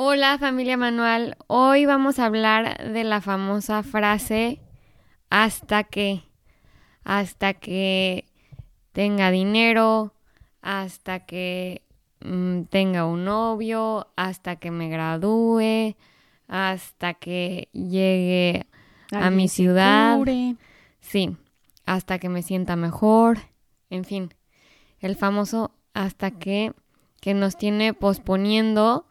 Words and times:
Hola 0.00 0.38
familia 0.38 0.76
Manual, 0.76 1.36
hoy 1.48 1.84
vamos 1.84 2.20
a 2.20 2.26
hablar 2.26 2.92
de 2.92 3.02
la 3.02 3.20
famosa 3.20 3.82
frase 3.82 4.60
hasta 5.28 5.82
que, 5.82 6.22
hasta 7.02 7.54
que 7.54 8.24
tenga 8.92 9.32
dinero, 9.32 10.14
hasta 10.62 11.26
que 11.26 11.82
mm, 12.20 12.62
tenga 12.70 13.06
un 13.06 13.24
novio, 13.24 14.06
hasta 14.14 14.54
que 14.54 14.70
me 14.70 14.88
gradúe, 14.88 15.96
hasta 16.46 17.14
que 17.14 17.68
llegue 17.72 18.66
a 19.10 19.30
mi 19.30 19.48
ciudad, 19.48 20.16
cure. 20.16 20.54
sí, 21.00 21.36
hasta 21.86 22.20
que 22.20 22.28
me 22.28 22.42
sienta 22.42 22.76
mejor, 22.76 23.40
en 23.90 24.04
fin, 24.04 24.32
el 25.00 25.16
famoso 25.16 25.72
hasta 25.92 26.30
que 26.30 26.72
que 27.20 27.34
nos 27.34 27.56
tiene 27.56 27.94
posponiendo 27.94 29.07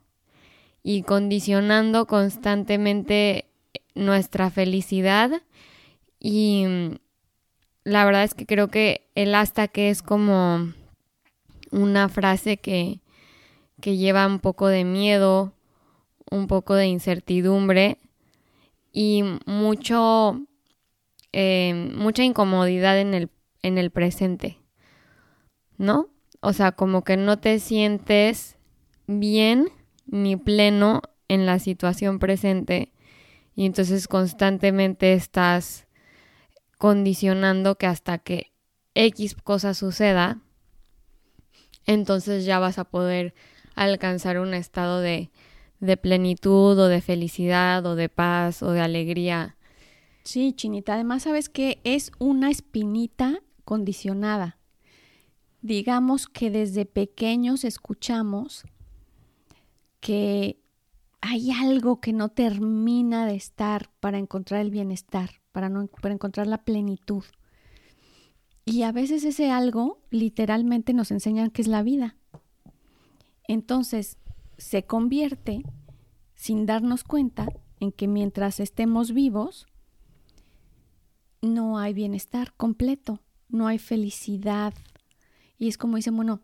y 0.88 1.04
condicionando 1.04 2.06
constantemente 2.08 3.44
nuestra 3.94 4.50
felicidad 4.50 5.42
y 6.18 6.64
mm, 6.66 6.92
la 7.84 8.06
verdad 8.06 8.24
es 8.24 8.34
que 8.34 8.46
creo 8.46 8.70
que 8.70 9.10
el 9.14 9.36
hasta 9.36 9.68
que 9.68 9.90
es 9.90 10.02
como 10.02 10.72
una 11.72 12.08
frase 12.08 12.56
que, 12.56 13.02
que 13.82 13.98
lleva 13.98 14.26
un 14.26 14.40
poco 14.40 14.70
de 14.70 14.86
miedo, 14.86 15.52
un 16.32 16.48
poco 16.48 16.74
de 16.76 16.88
incertidumbre 16.88 17.98
y 18.94 19.26
mucho 19.46 20.40
eh, 21.34 21.92
mucha 21.98 22.24
incomodidad 22.24 22.98
en 22.98 23.14
el, 23.14 23.30
en 23.62 23.78
el 23.78 23.92
presente, 23.92 24.58
¿no? 25.78 26.08
O 26.40 26.54
sea, 26.54 26.72
como 26.72 27.04
que 27.04 27.18
no 27.18 27.40
te 27.40 27.60
sientes 27.60 28.56
bien 29.06 29.68
ni 30.08 30.36
pleno 30.36 31.02
en 31.28 31.46
la 31.46 31.60
situación 31.60 32.20
presente 32.20 32.94
y 33.56 33.66
entonces 33.66 34.08
constantemente 34.08 35.14
estás 35.14 35.88
condicionando 36.78 37.76
que 37.78 37.88
hasta 37.88 38.20
que 38.20 38.54
X 38.94 39.36
cosa 39.36 39.74
suceda, 39.74 40.42
entonces 41.86 42.46
ya 42.46 42.60
vas 42.60 42.78
a 42.80 42.84
poder 42.84 43.34
alcanzar 43.76 44.40
un 44.40 44.54
estado 44.54 45.02
de, 45.02 45.32
de 45.80 45.98
plenitud 45.98 46.78
o 46.78 46.88
de 46.88 47.02
felicidad 47.02 47.86
o 47.86 47.96
de 47.96 48.10
paz 48.10 48.62
o 48.64 48.72
de 48.72 48.82
alegría. 48.82 49.58
Sí, 50.24 50.54
Chinita. 50.54 50.96
Además, 50.96 51.24
sabes 51.24 51.48
que 51.48 51.80
es 51.84 52.12
una 52.20 52.52
espinita 52.52 53.40
condicionada. 53.64 54.58
Digamos 55.62 56.28
que 56.28 56.52
desde 56.52 56.86
pequeños 56.86 57.64
escuchamos 57.64 58.66
que 60.00 60.62
hay 61.22 61.52
algo 61.52 62.00
que 62.00 62.14
no 62.14 62.30
termina 62.30 63.26
de 63.26 63.36
estar 63.36 63.90
para 64.00 64.18
encontrar 64.18 64.62
el 64.62 64.72
bienestar, 64.72 65.42
para, 65.52 65.70
no, 65.70 65.88
para 65.88 66.14
encontrar 66.14 66.48
la 66.48 66.64
plenitud. 66.64 67.24
Y 68.66 68.84
a 68.84 68.92
veces 68.92 69.24
ese 69.24 69.50
algo 69.50 70.02
literalmente 70.10 70.94
nos 70.94 71.12
enseñan 71.12 71.50
que 71.50 71.62
es 71.62 71.68
la 71.68 71.84
vida. 71.84 72.18
Entonces 73.48 74.18
se 74.58 74.84
convierte, 74.84 75.64
sin 76.36 76.66
darnos 76.66 77.04
cuenta, 77.04 77.48
en 77.80 77.92
que 77.92 78.08
mientras 78.08 78.60
estemos 78.60 79.14
vivos, 79.14 79.68
no 81.42 81.78
hay 81.78 81.94
bienestar 81.94 82.54
completo, 82.56 83.22
no 83.50 83.68
hay 83.68 83.78
felicidad. 83.78 84.74
Y 85.58 85.68
es 85.68 85.78
como 85.78 85.96
dicen, 85.96 86.16
bueno, 86.16 86.42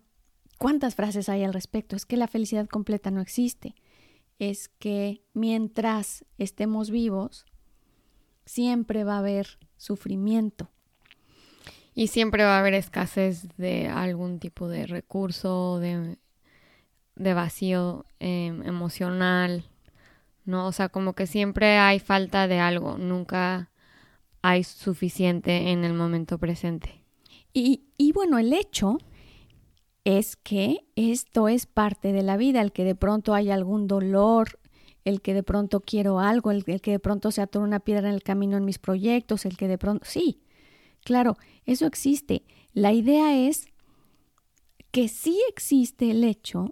¿cuántas 0.58 0.96
frases 0.96 1.30
hay 1.30 1.44
al 1.44 1.54
respecto? 1.54 1.96
Es 1.96 2.06
que 2.06 2.18
la 2.18 2.28
felicidad 2.28 2.68
completa 2.68 3.12
no 3.12 3.22
existe. 3.22 3.76
Es 4.40 4.70
que 4.70 5.22
mientras 5.34 6.26
estemos 6.38 6.90
vivos, 6.90 7.46
siempre 8.46 9.04
va 9.04 9.16
a 9.16 9.20
haber 9.20 9.60
sufrimiento. 9.78 10.70
Y 11.96 12.08
siempre 12.08 12.44
va 12.44 12.58
a 12.58 12.60
haber 12.60 12.74
escasez 12.74 13.48
de 13.58 13.88
algún 13.88 14.40
tipo 14.40 14.68
de 14.68 14.88
recurso, 14.88 15.80
de, 15.80 16.18
de 17.16 17.34
vacío 17.34 18.06
eh, 18.20 18.48
emocional, 18.48 19.66
¿no? 20.46 20.68
O 20.68 20.72
sea, 20.72 20.90
como 20.90 21.14
que 21.14 21.28
siempre 21.28 21.78
hay 21.78 22.00
falta 22.00 22.48
de 22.48 22.60
algo, 22.60 22.98
nunca 22.98 23.70
hay 24.42 24.64
suficiente 24.64 25.72
en 25.72 25.84
el 25.84 25.94
momento 25.94 26.38
presente. 26.40 27.04
Y, 27.54 27.84
y 27.98 28.12
bueno, 28.12 28.40
el 28.40 28.52
hecho 28.52 28.98
es 30.06 30.36
que 30.36 30.86
esto 30.96 31.48
es 31.48 31.66
parte 31.66 32.12
de 32.12 32.24
la 32.24 32.38
vida, 32.38 32.62
el 32.62 32.72
que 32.72 32.84
de 32.84 32.96
pronto 32.96 33.34
hay 33.34 33.50
algún 33.50 33.88
dolor, 33.88 34.60
el 35.06 35.22
que 35.22 35.34
de 35.34 35.44
pronto 35.44 35.82
quiero 35.82 36.20
algo, 36.20 36.52
el, 36.52 36.64
que 36.64 36.92
de 36.92 37.00
pronto 37.00 37.32
se 37.32 37.42
atora 37.42 37.66
una 37.66 37.80
piedra 37.80 38.10
en 38.10 38.16
el 38.16 38.24
camino 38.24 38.58
en 38.58 38.66
mis 38.66 38.80
proyectos, 38.80 39.46
el 39.46 39.58
que 39.58 39.68
de 39.68 39.78
pronto... 39.78 40.06
Sí, 40.06 40.42
claro, 41.04 41.38
eso 41.66 41.86
existe. 41.86 42.44
La 42.74 42.92
idea 42.92 43.38
es 43.48 43.68
que 44.92 45.08
sí 45.08 45.42
existe 45.50 46.12
el 46.12 46.24
hecho 46.24 46.70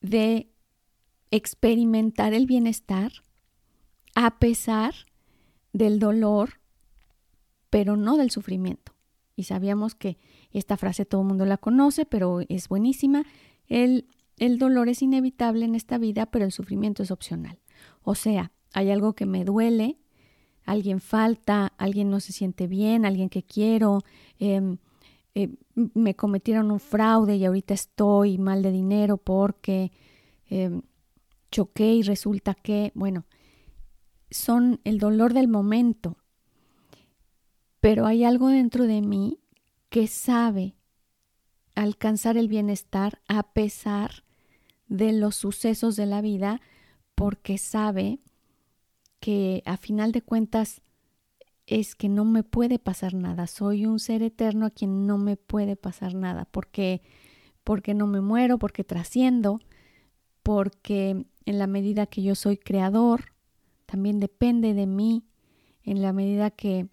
de 0.00 0.48
experimentar 1.30 2.34
el 2.34 2.46
bienestar 2.46 3.12
a 4.14 4.38
pesar 4.38 4.94
del 5.72 5.98
dolor, 5.98 6.60
pero 7.70 7.96
no 7.96 8.16
del 8.16 8.30
sufrimiento. 8.30 8.92
Y 9.34 9.44
sabíamos 9.44 9.94
que 9.94 10.18
esta 10.52 10.76
frase 10.76 11.04
todo 11.04 11.22
el 11.22 11.28
mundo 11.28 11.44
la 11.46 11.58
conoce, 11.58 12.06
pero 12.06 12.40
es 12.48 12.68
buenísima. 12.68 13.24
El, 13.66 14.06
el 14.38 14.58
dolor 14.58 14.88
es 14.88 15.02
inevitable 15.02 15.64
en 15.64 15.74
esta 15.74 15.98
vida, 15.98 16.26
pero 16.26 16.44
el 16.44 16.52
sufrimiento 16.52 17.02
es 17.02 17.10
opcional. 17.10 17.58
O 18.02 18.14
sea, 18.14 18.52
hay 18.72 18.90
algo 18.90 19.14
que 19.14 19.26
me 19.26 19.44
duele, 19.44 19.98
alguien 20.64 21.00
falta, 21.00 21.72
alguien 21.78 22.10
no 22.10 22.20
se 22.20 22.32
siente 22.32 22.66
bien, 22.66 23.04
alguien 23.04 23.28
que 23.28 23.42
quiero, 23.42 24.00
eh, 24.38 24.76
eh, 25.34 25.54
me 25.74 26.14
cometieron 26.14 26.70
un 26.70 26.80
fraude 26.80 27.36
y 27.36 27.44
ahorita 27.44 27.72
estoy 27.72 28.36
mal 28.36 28.62
de 28.62 28.70
dinero 28.70 29.16
porque 29.16 29.90
eh, 30.50 30.82
choqué 31.50 31.94
y 31.94 32.02
resulta 32.02 32.54
que, 32.54 32.92
bueno, 32.94 33.24
son 34.30 34.80
el 34.84 34.98
dolor 34.98 35.32
del 35.32 35.48
momento, 35.48 36.18
pero 37.80 38.06
hay 38.06 38.24
algo 38.24 38.48
dentro 38.48 38.86
de 38.86 39.00
mí 39.00 39.38
que 39.92 40.06
sabe 40.06 40.74
alcanzar 41.74 42.38
el 42.38 42.48
bienestar 42.48 43.20
a 43.28 43.52
pesar 43.52 44.24
de 44.88 45.12
los 45.12 45.36
sucesos 45.36 45.96
de 45.96 46.06
la 46.06 46.22
vida, 46.22 46.62
porque 47.14 47.58
sabe 47.58 48.18
que 49.20 49.62
a 49.66 49.76
final 49.76 50.10
de 50.12 50.22
cuentas 50.22 50.80
es 51.66 51.94
que 51.94 52.08
no 52.08 52.24
me 52.24 52.42
puede 52.42 52.78
pasar 52.78 53.12
nada. 53.12 53.46
Soy 53.46 53.84
un 53.84 53.98
ser 53.98 54.22
eterno 54.22 54.64
a 54.64 54.70
quien 54.70 55.06
no 55.06 55.18
me 55.18 55.36
puede 55.36 55.76
pasar 55.76 56.14
nada, 56.14 56.46
porque 56.46 57.02
porque 57.62 57.92
no 57.92 58.06
me 58.06 58.22
muero, 58.22 58.58
porque 58.58 58.84
trasciendo, 58.84 59.60
porque 60.42 61.26
en 61.44 61.58
la 61.58 61.66
medida 61.66 62.06
que 62.06 62.22
yo 62.22 62.34
soy 62.34 62.56
creador, 62.56 63.34
también 63.84 64.20
depende 64.20 64.72
de 64.72 64.86
mí, 64.86 65.26
en 65.84 66.00
la 66.00 66.14
medida 66.14 66.50
que 66.50 66.88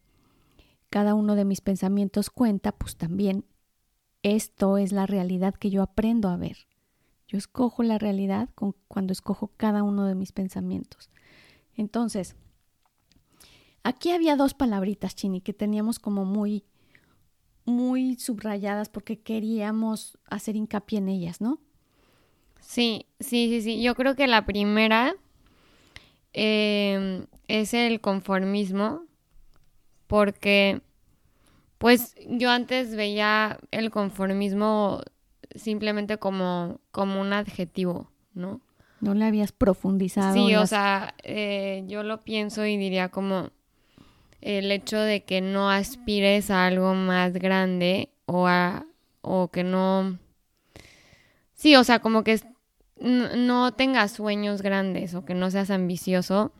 cada 0.90 1.14
uno 1.16 1.36
de 1.36 1.46
mis 1.46 1.62
pensamientos 1.62 2.30
cuenta, 2.30 2.72
pues 2.72 2.96
también 2.98 3.46
esto 4.24 4.78
es 4.78 4.92
la 4.92 5.06
realidad 5.06 5.56
que 5.56 5.70
yo 5.70 5.82
aprendo 5.82 6.30
a 6.30 6.38
ver. 6.38 6.68
Yo 7.28 7.38
escojo 7.38 7.84
la 7.84 7.98
realidad 7.98 8.50
con, 8.56 8.76
cuando 8.88 9.14
escojo 9.14 9.52
cada 9.56 9.84
uno 9.84 10.06
de 10.06 10.16
mis 10.16 10.32
pensamientos. 10.32 11.10
Entonces, 11.76 12.36
aquí 13.84 14.12
había 14.12 14.36
dos 14.36 14.54
palabritas, 14.54 15.16
Chini, 15.16 15.42
que 15.42 15.54
teníamos 15.54 16.00
como 16.00 16.26
muy, 16.26 16.64
muy 17.66 18.16
subrayadas 18.16 18.90
porque 18.90 19.20
queríamos 19.20 20.18
hacer 20.26 20.56
hincapié 20.56 20.98
en 20.98 21.10
ellas, 21.10 21.40
¿no? 21.40 21.60
Sí, 22.60 23.06
sí, 23.20 23.48
sí, 23.50 23.62
sí. 23.62 23.82
Yo 23.82 23.96
creo 23.96 24.16
que 24.16 24.28
la 24.28 24.46
primera 24.46 25.16
eh, 26.34 27.26
es 27.48 27.74
el 27.74 28.02
conformismo, 28.02 29.04
porque 30.10 30.82
pues 31.78 32.16
yo 32.28 32.50
antes 32.50 32.96
veía 32.96 33.60
el 33.70 33.92
conformismo 33.92 35.02
simplemente 35.54 36.18
como, 36.18 36.82
como 36.92 37.22
un 37.22 37.32
adjetivo, 37.32 38.10
¿no? 38.34 38.60
No 39.02 39.14
le 39.14 39.26
habías 39.26 39.52
profundizado. 39.52 40.34
Sí, 40.34 40.56
o 40.56 40.66
sea, 40.66 41.14
eh, 41.24 41.84
yo 41.88 42.02
lo 42.02 42.22
pienso 42.22 42.66
y 42.66 42.76
diría 42.76 43.10
como 43.10 43.52
el 44.42 44.72
hecho 44.72 44.98
de 44.98 45.24
que 45.24 45.42
no 45.42 45.70
aspires 45.70 46.50
a 46.50 46.66
algo 46.66 46.96
más 46.96 47.34
grande 47.34 48.10
o 48.26 48.48
a 48.48 48.86
o 49.22 49.50
que 49.50 49.66
no 49.66 50.18
sí 51.54 51.76
o 51.76 51.84
sea 51.84 52.00
como 52.00 52.24
que 52.24 52.40
no 53.02 53.74
tengas 53.74 54.14
sueños 54.14 54.62
grandes 54.62 55.14
o 55.14 55.26
que 55.26 55.34
no 55.34 55.52
seas 55.52 55.70
ambicioso 55.72 56.54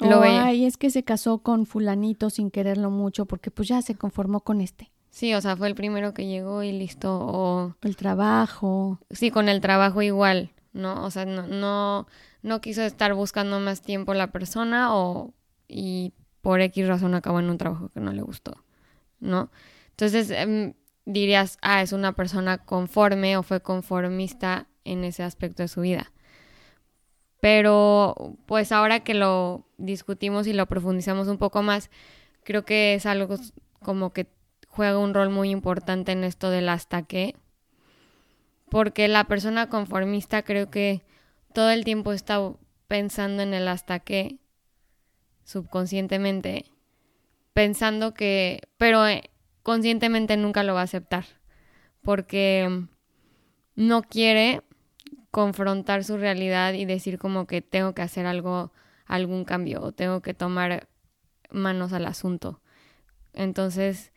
lo 0.00 0.22
ay 0.22 0.64
es 0.64 0.76
que 0.76 0.90
se 0.90 1.02
casó 1.02 1.38
con 1.38 1.66
fulanito 1.66 2.30
sin 2.30 2.50
quererlo 2.50 2.90
mucho 2.90 3.26
porque 3.26 3.50
pues 3.50 3.68
ya 3.68 3.82
se 3.82 3.94
conformó 3.94 4.40
con 4.40 4.60
este 4.60 4.90
sí 5.10 5.34
o 5.34 5.40
sea 5.40 5.56
fue 5.56 5.68
el 5.68 5.74
primero 5.74 6.14
que 6.14 6.26
llegó 6.26 6.62
y 6.62 6.72
listo 6.72 7.18
o 7.20 7.74
el 7.82 7.96
trabajo 7.96 8.98
sí 9.10 9.30
con 9.30 9.48
el 9.48 9.60
trabajo 9.60 10.02
igual 10.02 10.52
no 10.72 11.04
o 11.04 11.10
sea 11.10 11.24
no 11.24 11.46
no 11.46 12.06
no 12.42 12.60
quiso 12.60 12.82
estar 12.82 13.14
buscando 13.14 13.60
más 13.60 13.82
tiempo 13.82 14.14
la 14.14 14.32
persona 14.32 14.94
o 14.94 15.34
y 15.68 16.12
por 16.42 16.60
X 16.60 16.88
razón 16.88 17.14
acabó 17.14 17.40
en 17.40 17.50
un 17.50 17.58
trabajo 17.58 17.88
que 17.90 18.00
no 18.00 18.12
le 18.12 18.22
gustó, 18.22 18.64
¿no? 19.20 19.50
Entonces 19.90 20.30
em, 20.30 20.74
dirías, 21.04 21.58
ah, 21.62 21.82
es 21.82 21.92
una 21.92 22.12
persona 22.12 22.58
conforme 22.58 23.36
o 23.36 23.42
fue 23.42 23.60
conformista 23.60 24.68
en 24.84 25.04
ese 25.04 25.22
aspecto 25.22 25.62
de 25.62 25.68
su 25.68 25.82
vida. 25.82 26.12
Pero 27.40 28.36
pues 28.46 28.72
ahora 28.72 29.00
que 29.00 29.14
lo 29.14 29.66
discutimos 29.78 30.46
y 30.46 30.52
lo 30.52 30.66
profundizamos 30.66 31.28
un 31.28 31.38
poco 31.38 31.62
más, 31.62 31.90
creo 32.44 32.64
que 32.64 32.94
es 32.94 33.06
algo 33.06 33.36
como 33.82 34.12
que 34.12 34.26
juega 34.68 34.98
un 34.98 35.14
rol 35.14 35.30
muy 35.30 35.50
importante 35.50 36.12
en 36.12 36.24
esto 36.24 36.50
del 36.50 36.68
hasta 36.68 37.02
qué. 37.02 37.34
Porque 38.70 39.08
la 39.08 39.24
persona 39.24 39.68
conformista 39.68 40.42
creo 40.42 40.70
que 40.70 41.02
todo 41.52 41.70
el 41.70 41.84
tiempo 41.84 42.12
está 42.12 42.40
pensando 42.86 43.42
en 43.42 43.54
el 43.54 43.68
hasta 43.68 44.00
qué 44.00 44.38
subconscientemente, 45.44 46.66
pensando 47.52 48.14
que, 48.14 48.60
pero 48.76 49.06
eh, 49.06 49.30
conscientemente 49.62 50.36
nunca 50.36 50.62
lo 50.62 50.74
va 50.74 50.82
a 50.82 50.84
aceptar, 50.84 51.24
porque 52.02 52.86
no 53.74 54.02
quiere 54.02 54.62
confrontar 55.30 56.04
su 56.04 56.16
realidad 56.16 56.74
y 56.74 56.84
decir 56.84 57.18
como 57.18 57.46
que 57.46 57.62
tengo 57.62 57.94
que 57.94 58.02
hacer 58.02 58.26
algo, 58.26 58.72
algún 59.06 59.44
cambio 59.44 59.82
o 59.82 59.92
tengo 59.92 60.20
que 60.20 60.34
tomar 60.34 60.88
manos 61.50 61.92
al 61.92 62.06
asunto. 62.06 62.60
Entonces... 63.32 64.12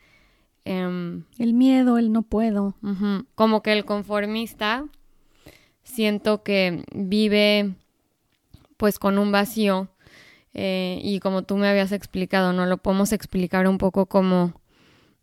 Em, 0.66 1.26
el 1.40 1.54
miedo, 1.54 1.98
el 1.98 2.14
no 2.14 2.22
puedo. 2.22 2.76
como 3.36 3.62
que 3.62 3.74
el 3.74 3.84
conformista 3.84 4.86
siento 5.84 6.44
que 6.44 6.86
vive 6.94 7.76
pues 8.78 9.00
con 9.00 9.18
un 9.18 9.32
vacío 9.32 9.90
eh, 10.54 11.00
y 11.04 11.20
como 11.20 11.44
tú 11.44 11.58
me 11.58 11.68
habías 11.68 11.92
explicado, 11.92 12.54
¿no? 12.54 12.66
Lo 12.66 12.78
podemos 12.78 13.12
explicar 13.12 13.68
un 13.68 13.78
poco 13.78 14.06
como, 14.06 14.54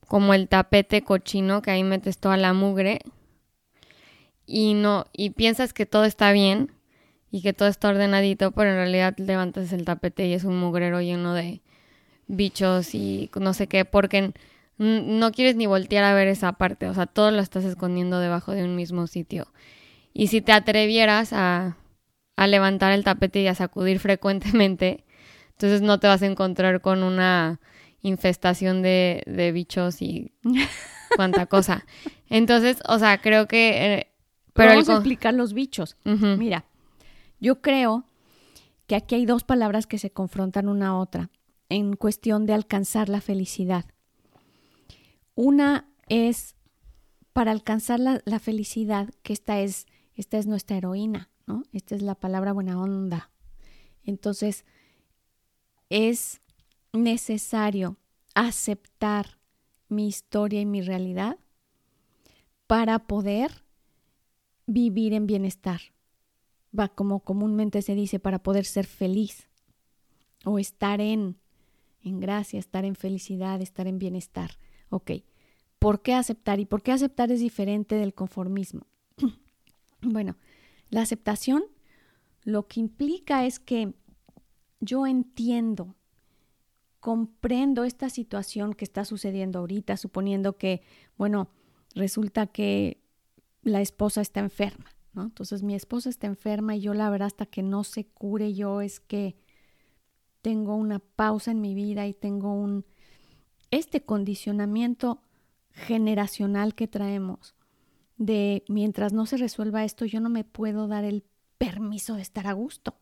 como 0.08 0.34
el 0.34 0.48
tapete 0.48 1.02
cochino 1.02 1.62
que 1.62 1.70
ahí 1.70 1.84
metes 1.84 2.18
toda 2.18 2.36
la 2.36 2.52
mugre 2.52 3.00
y 4.50 4.74
no, 4.74 5.06
y 5.12 5.30
piensas 5.30 5.72
que 5.72 5.86
todo 5.86 6.04
está 6.04 6.32
bien 6.32 6.72
y 7.30 7.40
que 7.40 7.52
todo 7.52 7.68
está 7.68 7.88
ordenadito, 7.88 8.50
pero 8.50 8.70
en 8.70 8.76
realidad 8.76 9.14
levantas 9.16 9.72
el 9.72 9.84
tapete 9.84 10.26
y 10.26 10.32
es 10.32 10.42
un 10.42 10.58
mugrero 10.58 11.00
lleno 11.00 11.34
de 11.34 11.62
bichos 12.26 12.96
y 12.96 13.30
no 13.38 13.54
sé 13.54 13.68
qué, 13.68 13.84
porque 13.84 14.32
no 14.76 15.30
quieres 15.30 15.54
ni 15.54 15.66
voltear 15.66 16.02
a 16.02 16.14
ver 16.14 16.26
esa 16.26 16.52
parte, 16.54 16.88
o 16.88 16.94
sea, 16.94 17.06
todo 17.06 17.30
lo 17.30 17.40
estás 17.40 17.64
escondiendo 17.64 18.18
debajo 18.18 18.52
de 18.52 18.64
un 18.64 18.74
mismo 18.74 19.06
sitio. 19.06 19.46
Y 20.12 20.26
si 20.26 20.40
te 20.40 20.50
atrevieras 20.50 21.32
a, 21.32 21.76
a 22.34 22.46
levantar 22.48 22.90
el 22.90 23.04
tapete 23.04 23.42
y 23.42 23.46
a 23.46 23.54
sacudir 23.54 24.00
frecuentemente, 24.00 25.04
entonces 25.50 25.80
no 25.80 26.00
te 26.00 26.08
vas 26.08 26.22
a 26.22 26.26
encontrar 26.26 26.80
con 26.80 27.04
una 27.04 27.60
infestación 28.02 28.82
de, 28.82 29.22
de 29.26 29.52
bichos 29.52 30.02
y 30.02 30.32
cuánta 31.14 31.46
cosa. 31.46 31.86
Entonces, 32.28 32.82
o 32.88 32.98
sea, 32.98 33.20
creo 33.20 33.46
que... 33.46 34.09
Pero 34.52 34.70
Vamos 34.70 34.88
a 34.88 34.94
explicar 34.94 35.34
los 35.34 35.52
bichos. 35.52 35.96
Mira, 36.04 36.64
yo 37.38 37.60
creo 37.60 38.04
que 38.86 38.96
aquí 38.96 39.14
hay 39.14 39.26
dos 39.26 39.44
palabras 39.44 39.86
que 39.86 39.98
se 39.98 40.10
confrontan 40.10 40.68
una 40.68 40.88
a 40.88 40.96
otra 40.96 41.30
en 41.68 41.94
cuestión 41.94 42.46
de 42.46 42.54
alcanzar 42.54 43.08
la 43.08 43.20
felicidad. 43.20 43.84
Una 45.34 45.88
es 46.08 46.56
para 47.32 47.52
alcanzar 47.52 48.00
la, 48.00 48.20
la, 48.24 48.40
felicidad, 48.40 49.08
que 49.22 49.32
esta 49.32 49.60
es, 49.60 49.86
esta 50.14 50.36
es 50.36 50.46
nuestra 50.46 50.76
heroína, 50.76 51.30
¿no? 51.46 51.62
Esta 51.72 51.94
es 51.94 52.02
la 52.02 52.16
palabra 52.16 52.52
buena 52.52 52.80
onda. 52.80 53.30
Entonces, 54.02 54.64
es 55.88 56.40
necesario 56.92 57.96
aceptar 58.34 59.38
mi 59.88 60.08
historia 60.08 60.60
y 60.60 60.66
mi 60.66 60.80
realidad 60.80 61.38
para 62.66 62.98
poder 63.00 63.64
vivir 64.66 65.12
en 65.12 65.26
bienestar. 65.26 65.80
Va 66.78 66.88
como 66.88 67.20
comúnmente 67.20 67.82
se 67.82 67.94
dice, 67.94 68.18
para 68.18 68.42
poder 68.42 68.64
ser 68.64 68.86
feliz 68.86 69.48
o 70.44 70.58
estar 70.58 71.00
en, 71.00 71.38
en 72.02 72.20
gracia, 72.20 72.58
estar 72.58 72.84
en 72.84 72.94
felicidad, 72.94 73.60
estar 73.60 73.86
en 73.86 73.98
bienestar. 73.98 74.52
Ok, 74.88 75.12
¿por 75.78 76.02
qué 76.02 76.14
aceptar? 76.14 76.60
¿Y 76.60 76.66
por 76.66 76.82
qué 76.82 76.92
aceptar 76.92 77.30
es 77.32 77.40
diferente 77.40 77.96
del 77.96 78.14
conformismo? 78.14 78.86
bueno, 80.02 80.36
la 80.90 81.02
aceptación 81.02 81.64
lo 82.42 82.66
que 82.66 82.80
implica 82.80 83.44
es 83.44 83.58
que 83.58 83.94
yo 84.80 85.06
entiendo, 85.06 85.94
comprendo 87.00 87.84
esta 87.84 88.10
situación 88.10 88.74
que 88.74 88.84
está 88.84 89.04
sucediendo 89.04 89.58
ahorita, 89.58 89.96
suponiendo 89.96 90.56
que, 90.56 90.82
bueno, 91.16 91.50
resulta 91.94 92.46
que 92.46 93.02
la 93.62 93.80
esposa 93.80 94.20
está 94.20 94.40
enferma, 94.40 94.94
¿no? 95.12 95.22
Entonces 95.24 95.62
mi 95.62 95.74
esposa 95.74 96.08
está 96.10 96.26
enferma 96.26 96.76
y 96.76 96.80
yo 96.80 96.94
la 96.94 97.10
verdad 97.10 97.26
hasta 97.26 97.46
que 97.46 97.62
no 97.62 97.84
se 97.84 98.06
cure 98.06 98.54
yo 98.54 98.80
es 98.80 99.00
que 99.00 99.36
tengo 100.42 100.74
una 100.74 100.98
pausa 100.98 101.50
en 101.50 101.60
mi 101.60 101.74
vida 101.74 102.06
y 102.06 102.14
tengo 102.14 102.52
un 102.52 102.86
este 103.70 104.02
condicionamiento 104.04 105.22
generacional 105.72 106.74
que 106.74 106.88
traemos 106.88 107.54
de 108.16 108.64
mientras 108.68 109.12
no 109.12 109.26
se 109.26 109.36
resuelva 109.36 109.84
esto 109.84 110.04
yo 110.04 110.20
no 110.20 110.28
me 110.28 110.44
puedo 110.44 110.88
dar 110.88 111.04
el 111.04 111.24
permiso 111.58 112.14
de 112.14 112.22
estar 112.22 112.46
a 112.46 112.52
gusto. 112.52 112.96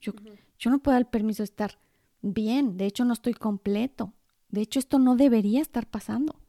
Yo, 0.00 0.12
yo 0.58 0.70
no 0.70 0.78
puedo 0.78 0.94
dar 0.94 1.02
el 1.02 1.08
permiso 1.08 1.42
de 1.42 1.44
estar 1.44 1.78
bien, 2.22 2.78
de 2.78 2.86
hecho 2.86 3.04
no 3.04 3.12
estoy 3.12 3.34
completo, 3.34 4.14
de 4.48 4.62
hecho 4.62 4.78
esto 4.78 4.98
no 4.98 5.14
debería 5.14 5.60
estar 5.60 5.86
pasando. 5.86 6.40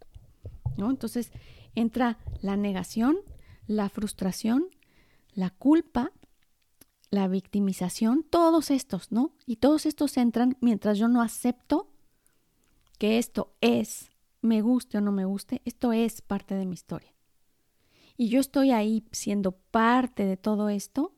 ¿no? 0.78 0.90
Entonces 0.90 1.32
entra 1.76 2.18
la 2.42 2.58
negación, 2.58 3.18
la 3.68 3.90
frustración, 3.90 4.68
la 5.34 5.50
culpa, 5.50 6.12
la 7.10 7.28
victimización, 7.28 8.24
todos 8.24 8.72
estos, 8.72 9.12
¿no? 9.12 9.34
Y 9.46 9.58
todos 9.58 9.86
estos 9.86 10.18
entran 10.18 10.58
mientras 10.62 10.98
yo 10.98 11.08
no 11.08 11.22
acepto 11.22 11.90
que 12.98 13.18
esto 13.18 13.54
es, 13.62 14.12
me 14.42 14.62
guste 14.62 14.98
o 14.98 15.02
no 15.02 15.12
me 15.12 15.26
guste, 15.26 15.62
esto 15.66 15.92
es 15.94 16.22
parte 16.22 16.56
de 16.56 16.66
mi 16.66 16.74
historia. 16.74 17.14
Y 18.18 18.30
yo 18.30 18.40
estoy 18.40 18.72
ahí 18.72 19.04
siendo 19.12 19.54
parte 19.54 20.26
de 20.26 20.38
todo 20.38 20.70
esto 20.70 21.16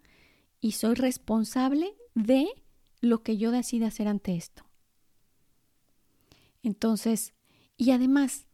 y 0.61 0.73
soy 0.73 0.95
responsable 0.95 1.95
de 2.15 2.47
lo 3.01 3.21
que 3.21 3.37
yo 3.37 3.51
decida 3.51 3.87
hacer 3.87 4.07
ante 4.07 4.35
esto. 4.35 4.63
Entonces, 6.63 7.33
y 7.75 7.91
además, 7.91 8.47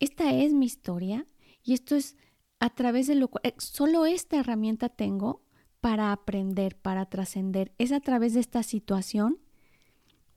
esta 0.00 0.32
es 0.32 0.52
mi 0.52 0.66
historia 0.66 1.26
y 1.62 1.74
esto 1.74 1.96
es 1.96 2.16
a 2.60 2.70
través 2.70 3.06
de 3.06 3.14
lo 3.14 3.28
cual, 3.28 3.42
eh, 3.44 3.54
solo 3.58 4.06
esta 4.06 4.38
herramienta 4.38 4.88
tengo 4.88 5.42
para 5.80 6.12
aprender, 6.12 6.76
para 6.76 7.06
trascender. 7.06 7.72
Es 7.78 7.92
a 7.92 8.00
través 8.00 8.34
de 8.34 8.40
esta 8.40 8.62
situación 8.62 9.38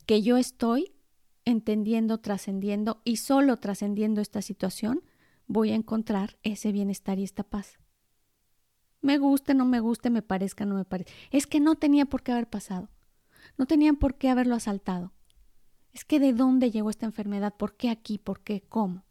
que 0.05 0.21
yo 0.21 0.37
estoy 0.37 0.93
entendiendo, 1.45 2.19
trascendiendo 2.19 3.01
y 3.03 3.17
solo 3.17 3.57
trascendiendo 3.57 4.21
esta 4.21 4.41
situación 4.41 5.03
voy 5.47 5.71
a 5.71 5.75
encontrar 5.75 6.37
ese 6.43 6.71
bienestar 6.71 7.19
y 7.19 7.23
esta 7.23 7.43
paz. 7.43 7.79
Me 9.01 9.17
guste, 9.17 9.53
no 9.55 9.65
me 9.65 9.79
guste, 9.79 10.09
me 10.09 10.21
parezca, 10.21 10.65
no 10.65 10.75
me 10.75 10.85
parezca. 10.85 11.11
Es 11.31 11.47
que 11.47 11.59
no 11.59 11.75
tenía 11.75 12.05
por 12.05 12.21
qué 12.21 12.31
haber 12.31 12.49
pasado. 12.49 12.89
No 13.57 13.65
tenían 13.65 13.95
por 13.95 14.15
qué 14.15 14.29
haberlo 14.29 14.55
asaltado. 14.55 15.11
Es 15.91 16.05
que 16.05 16.19
de 16.19 16.33
dónde 16.33 16.71
llegó 16.71 16.89
esta 16.89 17.07
enfermedad, 17.07 17.55
por 17.57 17.75
qué 17.75 17.89
aquí, 17.89 18.17
por 18.17 18.41
qué, 18.41 18.61
cómo. 18.61 19.03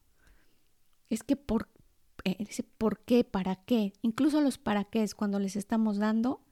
Es 1.10 1.22
que 1.22 1.36
por, 1.36 1.68
eh, 2.24 2.36
ese 2.38 2.62
por 2.62 3.00
qué, 3.00 3.24
para 3.24 3.56
qué, 3.56 3.92
incluso 4.00 4.40
los 4.40 4.56
para 4.56 4.84
qué 4.84 5.02
es 5.02 5.14
cuando 5.14 5.38
les 5.38 5.56
estamos 5.56 5.98
dando. 5.98 6.42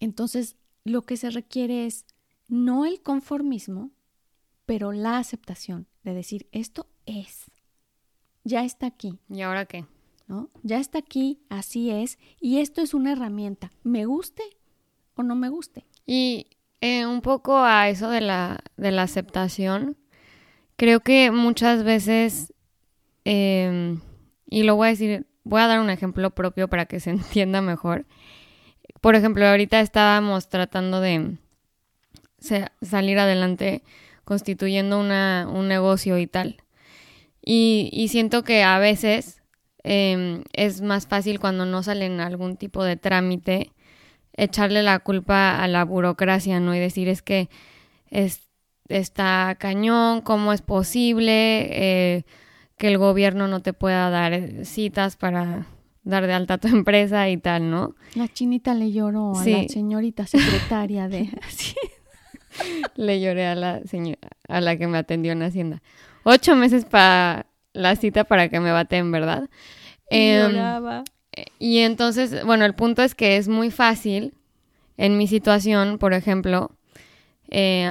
Entonces, 0.00 0.56
lo 0.84 1.02
que 1.02 1.16
se 1.16 1.30
requiere 1.30 1.86
es 1.86 2.06
no 2.48 2.86
el 2.86 3.02
conformismo, 3.02 3.90
pero 4.66 4.92
la 4.92 5.18
aceptación 5.18 5.86
de 6.02 6.14
decir 6.14 6.48
esto 6.52 6.86
es. 7.06 7.50
ya 8.44 8.64
está 8.64 8.86
aquí. 8.86 9.18
¿Y 9.28 9.42
ahora 9.42 9.66
qué? 9.66 9.86
¿No? 10.26 10.50
Ya 10.62 10.78
está 10.78 10.98
aquí, 10.98 11.40
así 11.50 11.90
es, 11.90 12.18
y 12.40 12.58
esto 12.58 12.80
es 12.80 12.94
una 12.94 13.12
herramienta, 13.12 13.70
me 13.82 14.06
guste 14.06 14.42
o 15.16 15.22
no 15.22 15.34
me 15.34 15.50
guste. 15.50 15.84
Y 16.06 16.46
eh, 16.80 17.06
un 17.06 17.20
poco 17.20 17.58
a 17.58 17.88
eso 17.90 18.08
de 18.08 18.22
la, 18.22 18.62
de 18.76 18.90
la 18.90 19.02
aceptación, 19.02 19.98
creo 20.76 21.00
que 21.00 21.30
muchas 21.30 21.84
veces, 21.84 22.53
em, 23.24 24.00
y 24.46 24.62
lo 24.62 24.76
voy 24.76 24.88
a 24.88 24.90
decir, 24.90 25.26
voy 25.44 25.60
a 25.60 25.66
dar 25.66 25.80
un 25.80 25.90
ejemplo 25.90 26.30
propio 26.30 26.68
para 26.68 26.86
que 26.86 27.00
se 27.00 27.10
entienda 27.10 27.60
mejor. 27.60 28.06
Por 29.00 29.14
ejemplo, 29.14 29.46
ahorita 29.46 29.80
estábamos 29.80 30.48
tratando 30.48 31.00
de 31.00 31.36
salir 32.82 33.18
adelante 33.18 33.82
constituyendo 34.24 34.98
una, 34.98 35.48
un 35.50 35.68
negocio 35.68 36.18
y 36.18 36.26
tal. 36.26 36.62
Y, 37.42 37.90
y 37.92 38.08
siento 38.08 38.42
que 38.42 38.62
a 38.62 38.78
veces 38.78 39.42
em, 39.82 40.44
es 40.52 40.80
más 40.80 41.06
fácil 41.06 41.40
cuando 41.40 41.66
no 41.66 41.82
salen 41.82 42.20
algún 42.20 42.56
tipo 42.56 42.84
de 42.84 42.96
trámite 42.96 43.72
echarle 44.36 44.82
la 44.82 44.98
culpa 44.98 45.62
a 45.62 45.68
la 45.68 45.84
burocracia, 45.84 46.60
¿no? 46.60 46.74
Y 46.74 46.78
decir 46.78 47.08
es 47.08 47.22
que 47.22 47.48
es, 48.10 48.48
está 48.88 49.56
cañón, 49.58 50.22
¿cómo 50.22 50.52
es 50.52 50.62
posible 50.62 51.68
eh, 51.70 52.24
que 52.76 52.88
el 52.88 52.98
gobierno 52.98 53.48
no 53.48 53.60
te 53.60 53.72
pueda 53.72 54.10
dar 54.10 54.64
citas 54.64 55.16
para 55.16 55.66
dar 56.02 56.26
de 56.26 56.32
alta 56.32 56.58
tu 56.58 56.68
empresa 56.74 57.28
y 57.28 57.36
tal, 57.36 57.70
¿no? 57.70 57.94
La 58.14 58.28
chinita 58.28 58.74
le 58.74 58.92
lloró 58.92 59.36
a 59.36 59.44
la 59.44 59.68
señorita 59.68 60.26
secretaria 60.26 61.08
de... 61.08 61.30
le 62.96 63.20
lloré 63.20 63.46
a 63.46 63.54
la 63.54 63.82
señora, 63.84 64.28
a 64.48 64.60
la 64.60 64.76
que 64.76 64.86
me 64.86 64.98
atendió 64.98 65.32
en 65.32 65.42
Hacienda. 65.42 65.82
Ocho 66.22 66.54
meses 66.54 66.84
para 66.84 67.46
la 67.72 67.96
cita 67.96 68.24
para 68.24 68.48
que 68.48 68.60
me 68.60 68.70
baten, 68.70 69.10
¿verdad? 69.10 69.48
Eh, 70.10 71.02
y 71.58 71.78
entonces, 71.78 72.44
bueno, 72.44 72.64
el 72.64 72.74
punto 72.74 73.02
es 73.02 73.14
que 73.14 73.36
es 73.36 73.48
muy 73.48 73.70
fácil, 73.70 74.34
en 74.96 75.18
mi 75.18 75.26
situación, 75.26 75.98
por 75.98 76.14
ejemplo, 76.14 76.70
eh, 77.50 77.90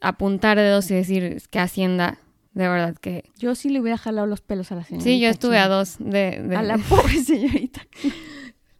apuntar 0.00 0.58
dedos 0.58 0.90
y 0.90 0.94
decir 0.94 1.42
que 1.50 1.58
Hacienda, 1.58 2.18
de 2.54 2.68
verdad 2.68 2.96
que... 2.96 3.24
Yo 3.38 3.54
sí 3.54 3.70
le 3.70 3.80
hubiera 3.80 3.96
jalado 3.96 4.26
los 4.26 4.40
pelos 4.40 4.72
a 4.72 4.76
la 4.76 4.84
señorita. 4.84 5.08
Sí, 5.08 5.20
yo 5.20 5.28
estuve 5.28 5.58
a 5.58 5.68
dos 5.68 5.96
de, 5.98 6.54
A 6.56 6.62
la 6.62 6.78
pobre 6.78 7.14
señorita. 7.24 7.80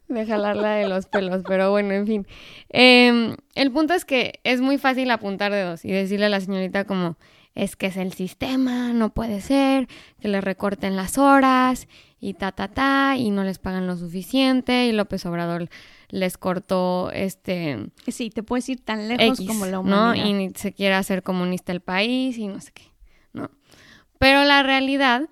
de 0.08 0.26
jalarla 0.26 0.72
de 0.74 0.88
los 0.88 1.06
pelos, 1.06 1.42
pero 1.46 1.70
bueno, 1.70 1.92
en 1.92 2.06
fin. 2.06 2.26
Em, 2.68 3.36
el 3.54 3.70
punto 3.70 3.94
es 3.94 4.04
que 4.04 4.40
es 4.44 4.60
muy 4.60 4.76
fácil 4.76 5.10
apuntar 5.10 5.52
dedos 5.52 5.84
y 5.84 5.90
decirle 5.90 6.26
a 6.26 6.28
la 6.28 6.40
señorita 6.40 6.84
como, 6.84 7.16
es 7.54 7.76
que 7.76 7.86
es 7.86 7.96
el 7.96 8.12
sistema, 8.12 8.92
no 8.92 9.14
puede 9.14 9.40
ser, 9.40 9.88
que 10.20 10.28
le 10.28 10.42
recorten 10.42 10.96
las 10.96 11.16
horas 11.16 11.88
y 12.20 12.34
ta, 12.34 12.52
ta, 12.52 12.68
ta, 12.68 13.16
y 13.16 13.30
no 13.30 13.42
les 13.42 13.58
pagan 13.58 13.86
lo 13.86 13.96
suficiente, 13.96 14.86
y 14.86 14.92
López 14.92 15.24
Obrador 15.26 15.68
les 16.10 16.36
cortó 16.36 17.10
este... 17.10 17.86
Sí, 18.06 18.30
te 18.30 18.42
puedes 18.42 18.68
ir 18.68 18.80
tan 18.80 19.08
lejos 19.08 19.40
como 19.46 19.64
la 19.66 19.80
humanidad. 19.80 20.34
¿no? 20.34 20.44
Y 20.44 20.52
se 20.54 20.72
quiere 20.72 20.94
hacer 20.94 21.22
comunista 21.22 21.72
el 21.72 21.80
país 21.80 22.36
y 22.36 22.46
no 22.48 22.60
sé 22.60 22.70
qué. 22.72 22.91
Pero 24.22 24.44
la 24.44 24.62
realidad 24.62 25.28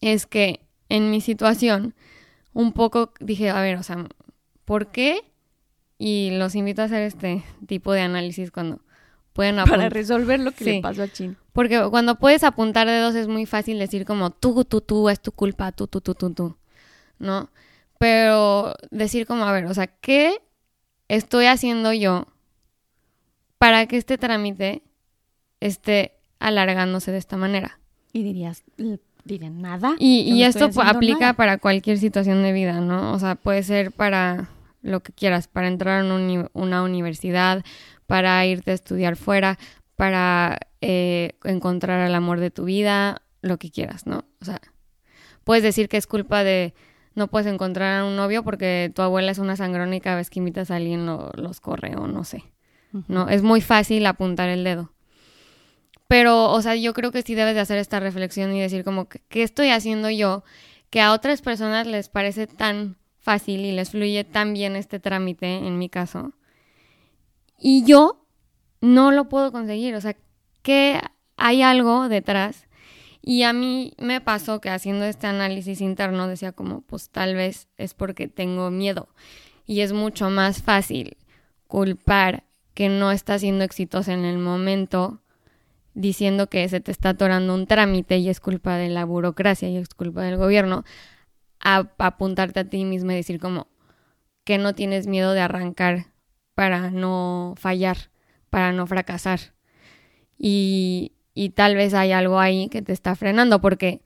es 0.00 0.26
que 0.26 0.66
en 0.88 1.12
mi 1.12 1.20
situación, 1.20 1.94
un 2.52 2.72
poco 2.72 3.12
dije, 3.20 3.50
a 3.50 3.60
ver, 3.60 3.76
o 3.76 3.84
sea, 3.84 4.04
¿por 4.64 4.90
qué? 4.90 5.20
Y 5.96 6.30
los 6.32 6.56
invito 6.56 6.82
a 6.82 6.86
hacer 6.86 7.02
este 7.02 7.44
tipo 7.68 7.92
de 7.92 8.00
análisis 8.00 8.50
cuando 8.50 8.80
pueden 9.32 9.62
Para 9.64 9.88
resolver 9.90 10.40
lo 10.40 10.50
que 10.50 10.64
le 10.64 10.80
pasó 10.80 11.04
a 11.04 11.08
Chin. 11.08 11.36
Porque 11.52 11.80
cuando 11.88 12.16
puedes 12.18 12.42
apuntar 12.42 12.88
dedos 12.88 13.14
es 13.14 13.28
muy 13.28 13.46
fácil 13.46 13.78
decir 13.78 14.04
como 14.04 14.30
tú, 14.30 14.64
tú, 14.64 14.80
tú, 14.80 15.08
es 15.08 15.20
tu 15.20 15.30
culpa, 15.30 15.70
tú, 15.70 15.86
tú, 15.86 16.00
tú, 16.00 16.16
tú, 16.16 16.34
tú, 16.34 16.56
¿no? 17.20 17.48
Pero 18.00 18.74
decir 18.90 19.24
como, 19.24 19.44
a 19.44 19.52
ver, 19.52 19.66
o 19.66 19.74
sea, 19.74 19.86
¿qué 19.86 20.42
estoy 21.06 21.46
haciendo 21.46 21.92
yo 21.92 22.26
para 23.56 23.86
que 23.86 23.98
este 23.98 24.18
trámite 24.18 24.82
esté 25.60 26.17
alargándose 26.38 27.12
de 27.12 27.18
esta 27.18 27.36
manera? 27.36 27.80
Y 28.12 28.22
dirías, 28.22 28.64
dirían 29.24 29.60
nada. 29.60 29.94
Y, 29.98 30.42
esto 30.42 30.70
aplica 30.82 31.34
para 31.34 31.58
cualquier 31.58 31.98
situación 31.98 32.42
de 32.42 32.52
vida, 32.52 32.80
¿no? 32.80 33.12
O 33.12 33.18
sea, 33.18 33.34
puede 33.34 33.62
ser 33.62 33.92
para 33.92 34.48
lo 34.82 35.00
que 35.00 35.12
quieras, 35.12 35.48
para 35.48 35.68
entrar 35.68 36.04
en 36.04 36.48
una 36.52 36.82
universidad, 36.82 37.64
para 38.06 38.44
irte 38.46 38.70
a 38.70 38.74
estudiar 38.74 39.16
fuera, 39.16 39.58
para 39.96 40.58
eh, 40.80 41.32
encontrar 41.44 42.06
el 42.06 42.14
amor 42.14 42.40
de 42.40 42.50
tu 42.50 42.64
vida, 42.64 43.22
lo 43.42 43.58
que 43.58 43.70
quieras, 43.70 44.06
¿no? 44.06 44.24
O 44.40 44.44
sea, 44.44 44.60
puedes 45.44 45.62
decir 45.62 45.88
que 45.88 45.96
es 45.96 46.06
culpa 46.06 46.44
de 46.44 46.74
no 47.14 47.28
puedes 47.28 47.52
encontrar 47.52 48.00
a 48.00 48.04
un 48.04 48.16
novio 48.16 48.44
porque 48.44 48.92
tu 48.94 49.02
abuela 49.02 49.32
es 49.32 49.38
una 49.38 49.56
sangrona 49.56 49.96
y 49.96 50.00
cada 50.00 50.16
vez 50.16 50.30
que 50.30 50.38
invitas 50.38 50.70
a 50.70 50.76
alguien 50.76 51.04
los 51.06 51.60
corre 51.60 51.96
o 51.96 52.06
no 52.06 52.24
sé. 52.24 52.44
¿No? 53.08 53.28
Es 53.28 53.42
muy 53.42 53.60
fácil 53.60 54.06
apuntar 54.06 54.48
el 54.48 54.64
dedo. 54.64 54.92
Pero, 56.08 56.50
o 56.50 56.62
sea, 56.62 56.74
yo 56.74 56.94
creo 56.94 57.12
que 57.12 57.22
sí 57.22 57.34
debes 57.34 57.54
de 57.54 57.60
hacer 57.60 57.76
esta 57.78 58.00
reflexión 58.00 58.54
y 58.54 58.60
decir 58.60 58.82
como, 58.82 59.08
¿qué 59.08 59.42
estoy 59.42 59.68
haciendo 59.68 60.08
yo 60.08 60.42
que 60.88 61.02
a 61.02 61.12
otras 61.12 61.42
personas 61.42 61.86
les 61.86 62.08
parece 62.08 62.46
tan 62.46 62.96
fácil 63.18 63.60
y 63.60 63.72
les 63.72 63.90
fluye 63.90 64.24
tan 64.24 64.54
bien 64.54 64.74
este 64.74 64.98
trámite, 64.98 65.58
en 65.58 65.78
mi 65.78 65.90
caso? 65.90 66.32
Y 67.60 67.84
yo 67.84 68.24
no 68.80 69.12
lo 69.12 69.28
puedo 69.28 69.52
conseguir, 69.52 69.94
o 69.94 70.00
sea, 70.00 70.16
que 70.62 70.98
hay 71.36 71.60
algo 71.60 72.08
detrás. 72.08 72.66
Y 73.20 73.42
a 73.42 73.52
mí 73.52 73.92
me 73.98 74.22
pasó 74.22 74.62
que 74.62 74.70
haciendo 74.70 75.04
este 75.04 75.26
análisis 75.26 75.82
interno 75.82 76.26
decía 76.26 76.52
como, 76.52 76.80
pues 76.80 77.10
tal 77.10 77.34
vez 77.34 77.68
es 77.76 77.92
porque 77.92 78.28
tengo 78.28 78.70
miedo. 78.70 79.08
Y 79.66 79.80
es 79.82 79.92
mucho 79.92 80.30
más 80.30 80.62
fácil 80.62 81.18
culpar 81.66 82.44
que 82.72 82.88
no 82.88 83.12
estás 83.12 83.42
siendo 83.42 83.64
exitosa 83.64 84.14
en 84.14 84.24
el 84.24 84.38
momento 84.38 85.20
diciendo 85.98 86.48
que 86.48 86.68
se 86.68 86.80
te 86.80 86.92
está 86.92 87.10
atorando 87.10 87.52
un 87.54 87.66
trámite 87.66 88.18
y 88.18 88.28
es 88.28 88.38
culpa 88.38 88.76
de 88.76 88.88
la 88.88 89.04
burocracia 89.04 89.68
y 89.68 89.76
es 89.76 89.88
culpa 89.88 90.22
del 90.22 90.36
gobierno, 90.36 90.84
a 91.58 91.88
apuntarte 91.98 92.60
a 92.60 92.64
ti 92.64 92.84
mismo 92.84 93.10
y 93.10 93.16
decir 93.16 93.40
como 93.40 93.66
que 94.44 94.58
no 94.58 94.74
tienes 94.74 95.08
miedo 95.08 95.32
de 95.32 95.40
arrancar 95.40 96.06
para 96.54 96.90
no 96.92 97.54
fallar, 97.56 98.10
para 98.48 98.72
no 98.72 98.86
fracasar. 98.86 99.40
Y, 100.38 101.12
y 101.34 101.50
tal 101.50 101.74
vez 101.74 101.94
hay 101.94 102.12
algo 102.12 102.38
ahí 102.38 102.68
que 102.68 102.80
te 102.80 102.92
está 102.92 103.16
frenando, 103.16 103.60
porque 103.60 104.00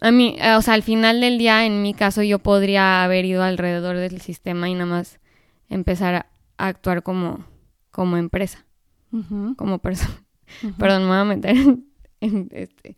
a 0.00 0.10
mí, 0.10 0.36
o 0.56 0.62
sea, 0.62 0.74
al 0.74 0.82
final 0.82 1.20
del 1.20 1.38
día, 1.38 1.64
en 1.66 1.82
mi 1.82 1.94
caso, 1.94 2.24
yo 2.24 2.40
podría 2.40 3.04
haber 3.04 3.24
ido 3.24 3.44
alrededor 3.44 3.96
del 3.96 4.20
sistema 4.20 4.68
y 4.68 4.74
nada 4.74 4.86
más 4.86 5.20
empezar 5.68 6.14
a, 6.14 6.26
actuar 6.58 7.02
como, 7.02 7.44
como 7.92 8.16
empresa, 8.16 8.66
como 9.56 9.78
persona. 9.78 10.25
Perdón, 10.78 11.02
me 11.02 11.08
voy 11.08 11.16
a 11.18 11.24
meter 11.24 11.56
en, 12.20 12.48
este 12.52 12.96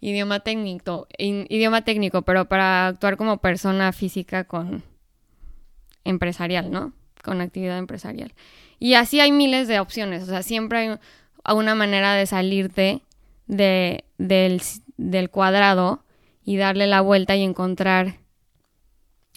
idioma 0.00 0.40
técnico, 0.40 1.06
idioma 1.18 1.82
técnico, 1.82 2.22
pero 2.22 2.46
para 2.46 2.88
actuar 2.88 3.16
como 3.16 3.38
persona 3.38 3.92
física 3.92 4.44
con 4.44 4.82
empresarial, 6.04 6.70
¿no? 6.70 6.92
con 7.22 7.40
actividad 7.40 7.78
empresarial. 7.78 8.34
Y 8.78 8.94
así 8.94 9.20
hay 9.20 9.32
miles 9.32 9.68
de 9.68 9.80
opciones, 9.80 10.24
o 10.24 10.26
sea, 10.26 10.42
siempre 10.42 10.98
hay 11.44 11.54
una 11.54 11.74
manera 11.74 12.14
de 12.14 12.26
salirte 12.26 13.02
de, 13.46 14.04
del, 14.18 14.60
del 14.96 15.30
cuadrado 15.30 16.04
y 16.44 16.56
darle 16.56 16.86
la 16.86 17.00
vuelta 17.00 17.36
y 17.36 17.42
encontrar 17.42 18.16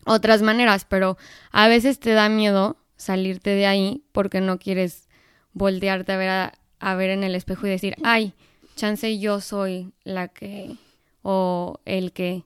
otras 0.05 0.41
maneras, 0.41 0.85
pero 0.85 1.17
a 1.51 1.67
veces 1.67 1.99
te 1.99 2.11
da 2.11 2.29
miedo 2.29 2.77
salirte 2.95 3.51
de 3.51 3.67
ahí 3.67 4.03
porque 4.11 4.41
no 4.41 4.57
quieres 4.57 5.07
voltearte 5.53 6.13
a 6.13 6.17
ver, 6.17 6.29
a, 6.29 6.53
ver 6.93 7.09
en 7.09 7.23
el 7.23 7.33
espejo 7.33 7.65
y 7.65 7.71
decir, 7.71 7.95
ay, 8.03 8.33
chance 8.75 9.17
yo 9.17 9.41
soy 9.41 9.91
la 10.03 10.27
que 10.27 10.75
o 11.23 11.79
el 11.85 12.11
que 12.11 12.43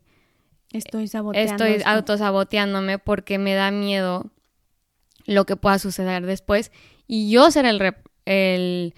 estoy 0.71 1.09
Estoy 1.33 1.81
autosaboteándome 1.85 2.99
porque 2.99 3.37
me 3.37 3.53
da 3.55 3.71
miedo 3.71 4.31
lo 5.25 5.45
que 5.45 5.57
pueda 5.57 5.79
suceder 5.79 6.25
después 6.25 6.71
y 7.07 7.29
yo 7.29 7.51
ser 7.51 7.65
el, 7.65 7.95
el, 8.25 8.93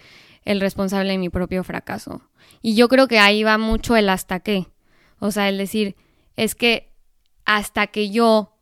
el 0.46 0.62
responsable 0.62 1.14
de 1.14 1.18
mi 1.18 1.30
propio 1.30 1.64
fracaso. 1.64 2.22
Y 2.62 2.76
yo 2.76 2.90
creo 2.90 3.08
que 3.08 3.18
ahí 3.18 3.44
va 3.44 3.58
mucho 3.58 3.96
el 3.96 4.10
hasta 4.10 4.42
qué. 4.42 4.68
O 5.20 5.32
sea, 5.32 5.50
el 5.50 5.58
decir, 5.58 5.96
es 6.36 6.54
que 6.54 6.92
hasta 7.46 7.88
que 7.88 8.12
yo 8.12 8.54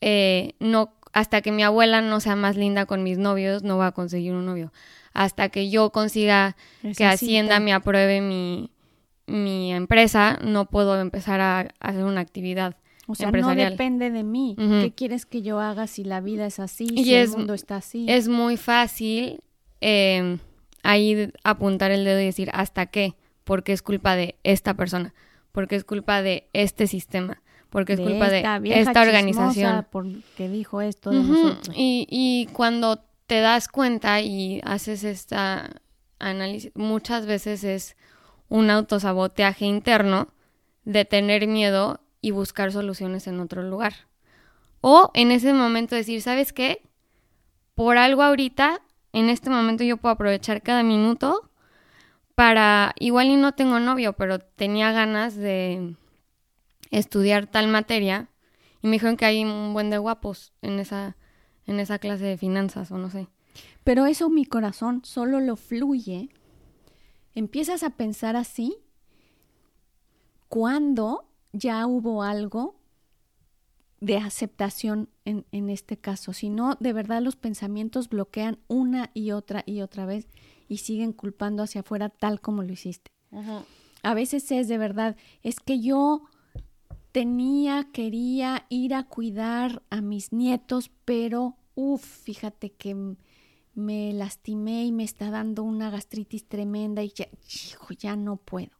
eh, 0.00 0.54
no, 0.60 0.94
hasta 1.12 1.40
que 1.40 1.52
mi 1.52 1.62
abuela 1.62 2.00
no 2.02 2.20
sea 2.20 2.36
más 2.36 2.56
linda 2.56 2.86
con 2.86 3.02
mis 3.02 3.18
novios, 3.18 3.62
no 3.62 3.78
va 3.78 3.88
a 3.88 3.92
conseguir 3.92 4.32
un 4.32 4.46
novio. 4.46 4.72
Hasta 5.18 5.48
que 5.48 5.68
yo 5.68 5.90
consiga 5.90 6.54
que 6.96 7.04
Hacienda 7.04 7.58
me 7.58 7.72
apruebe 7.72 8.20
mi, 8.20 8.70
mi 9.26 9.72
empresa, 9.72 10.38
no 10.44 10.66
puedo 10.66 11.00
empezar 11.00 11.40
a 11.40 11.68
hacer 11.80 12.04
una 12.04 12.20
actividad. 12.20 12.76
O 13.08 13.14
sea, 13.14 13.32
no 13.32 13.54
depende 13.54 14.10
de 14.10 14.22
mí. 14.22 14.54
¿Qué 14.56 14.92
quieres 14.94 15.26
que 15.26 15.42
yo 15.42 15.58
haga 15.60 15.86
si 15.86 16.04
la 16.04 16.20
vida 16.20 16.46
es 16.46 16.60
así, 16.60 16.86
si 16.88 17.14
el 17.14 17.30
mundo 17.30 17.54
está 17.54 17.76
así? 17.76 18.06
Es 18.08 18.28
muy 18.28 18.56
fácil 18.56 19.40
eh, 19.80 20.38
ahí 20.82 21.32
apuntar 21.42 21.90
el 21.90 22.04
dedo 22.04 22.20
y 22.20 22.26
decir 22.26 22.50
hasta 22.52 22.86
qué, 22.86 23.14
porque 23.44 23.72
es 23.72 23.82
culpa 23.82 24.14
de 24.14 24.36
esta 24.44 24.74
persona. 24.74 25.14
porque 25.52 25.74
es 25.74 25.82
culpa 25.82 26.22
de 26.22 26.48
este 26.52 26.86
sistema, 26.86 27.42
porque 27.70 27.94
es 27.94 28.00
culpa 28.00 28.28
de 28.30 28.44
esta 28.66 29.02
organización. 29.02 29.86
Porque 29.90 30.48
dijo 30.48 30.80
esto 30.80 31.10
de 31.10 31.24
nosotros. 31.24 31.74
Y, 31.74 32.06
y 32.08 32.46
cuando 32.52 33.00
te 33.28 33.40
das 33.40 33.68
cuenta 33.68 34.22
y 34.22 34.60
haces 34.64 35.04
esta 35.04 35.82
análisis, 36.18 36.72
muchas 36.74 37.26
veces 37.26 37.62
es 37.62 37.94
un 38.48 38.70
autosaboteaje 38.70 39.66
interno 39.66 40.28
de 40.84 41.04
tener 41.04 41.46
miedo 41.46 42.00
y 42.22 42.30
buscar 42.30 42.72
soluciones 42.72 43.26
en 43.26 43.38
otro 43.40 43.62
lugar. 43.62 44.08
O 44.80 45.10
en 45.12 45.30
ese 45.30 45.52
momento 45.52 45.94
decir, 45.94 46.22
¿sabes 46.22 46.54
qué? 46.54 46.80
Por 47.74 47.98
algo 47.98 48.22
ahorita, 48.22 48.80
en 49.12 49.28
este 49.28 49.50
momento 49.50 49.84
yo 49.84 49.98
puedo 49.98 50.14
aprovechar 50.14 50.62
cada 50.62 50.82
minuto 50.82 51.50
para, 52.34 52.94
igual 52.98 53.26
y 53.26 53.36
no 53.36 53.52
tengo 53.52 53.78
novio, 53.78 54.14
pero 54.14 54.38
tenía 54.38 54.90
ganas 54.90 55.36
de 55.36 55.96
estudiar 56.90 57.46
tal 57.46 57.68
materia 57.68 58.30
y 58.80 58.86
me 58.86 58.94
dijeron 58.94 59.18
que 59.18 59.26
hay 59.26 59.44
un 59.44 59.74
buen 59.74 59.90
de 59.90 59.98
guapos 59.98 60.54
en 60.62 60.78
esa, 60.78 61.17
en 61.68 61.78
esa 61.78 61.98
clase 61.98 62.24
de 62.24 62.38
finanzas 62.38 62.90
o 62.90 62.98
no 62.98 63.10
sé. 63.10 63.28
Pero 63.84 64.06
eso 64.06 64.28
mi 64.28 64.44
corazón 64.44 65.02
solo 65.04 65.38
lo 65.38 65.54
fluye. 65.54 66.30
Empiezas 67.34 67.82
a 67.82 67.90
pensar 67.90 68.34
así 68.34 68.76
cuando 70.48 71.28
ya 71.52 71.86
hubo 71.86 72.22
algo 72.22 72.74
de 74.00 74.16
aceptación 74.16 75.10
en, 75.24 75.44
en, 75.52 75.70
este 75.70 75.98
caso. 75.98 76.32
Si 76.32 76.48
no, 76.48 76.76
de 76.80 76.92
verdad 76.92 77.20
los 77.20 77.36
pensamientos 77.36 78.08
bloquean 78.08 78.58
una 78.66 79.10
y 79.12 79.32
otra 79.32 79.62
y 79.66 79.82
otra 79.82 80.06
vez 80.06 80.26
y 80.68 80.78
siguen 80.78 81.12
culpando 81.12 81.62
hacia 81.62 81.82
afuera 81.82 82.08
tal 82.08 82.40
como 82.40 82.62
lo 82.62 82.72
hiciste. 82.72 83.10
A 84.02 84.14
veces 84.14 84.50
es 84.52 84.68
de 84.68 84.78
verdad, 84.78 85.16
es 85.42 85.60
que 85.60 85.80
yo 85.80 86.22
tenía, 87.12 87.88
quería 87.92 88.66
ir 88.68 88.94
a 88.94 89.04
cuidar 89.04 89.82
a 89.90 90.00
mis 90.00 90.32
nietos, 90.32 90.90
pero, 91.04 91.56
uff, 91.74 92.04
fíjate 92.04 92.70
que 92.70 93.16
me 93.74 94.12
lastimé 94.12 94.84
y 94.86 94.92
me 94.92 95.04
está 95.04 95.30
dando 95.30 95.62
una 95.62 95.90
gastritis 95.90 96.46
tremenda 96.46 97.02
y 97.02 97.10
ya, 97.10 97.28
hijo, 97.70 97.92
ya 97.94 98.16
no 98.16 98.36
puedo. 98.36 98.72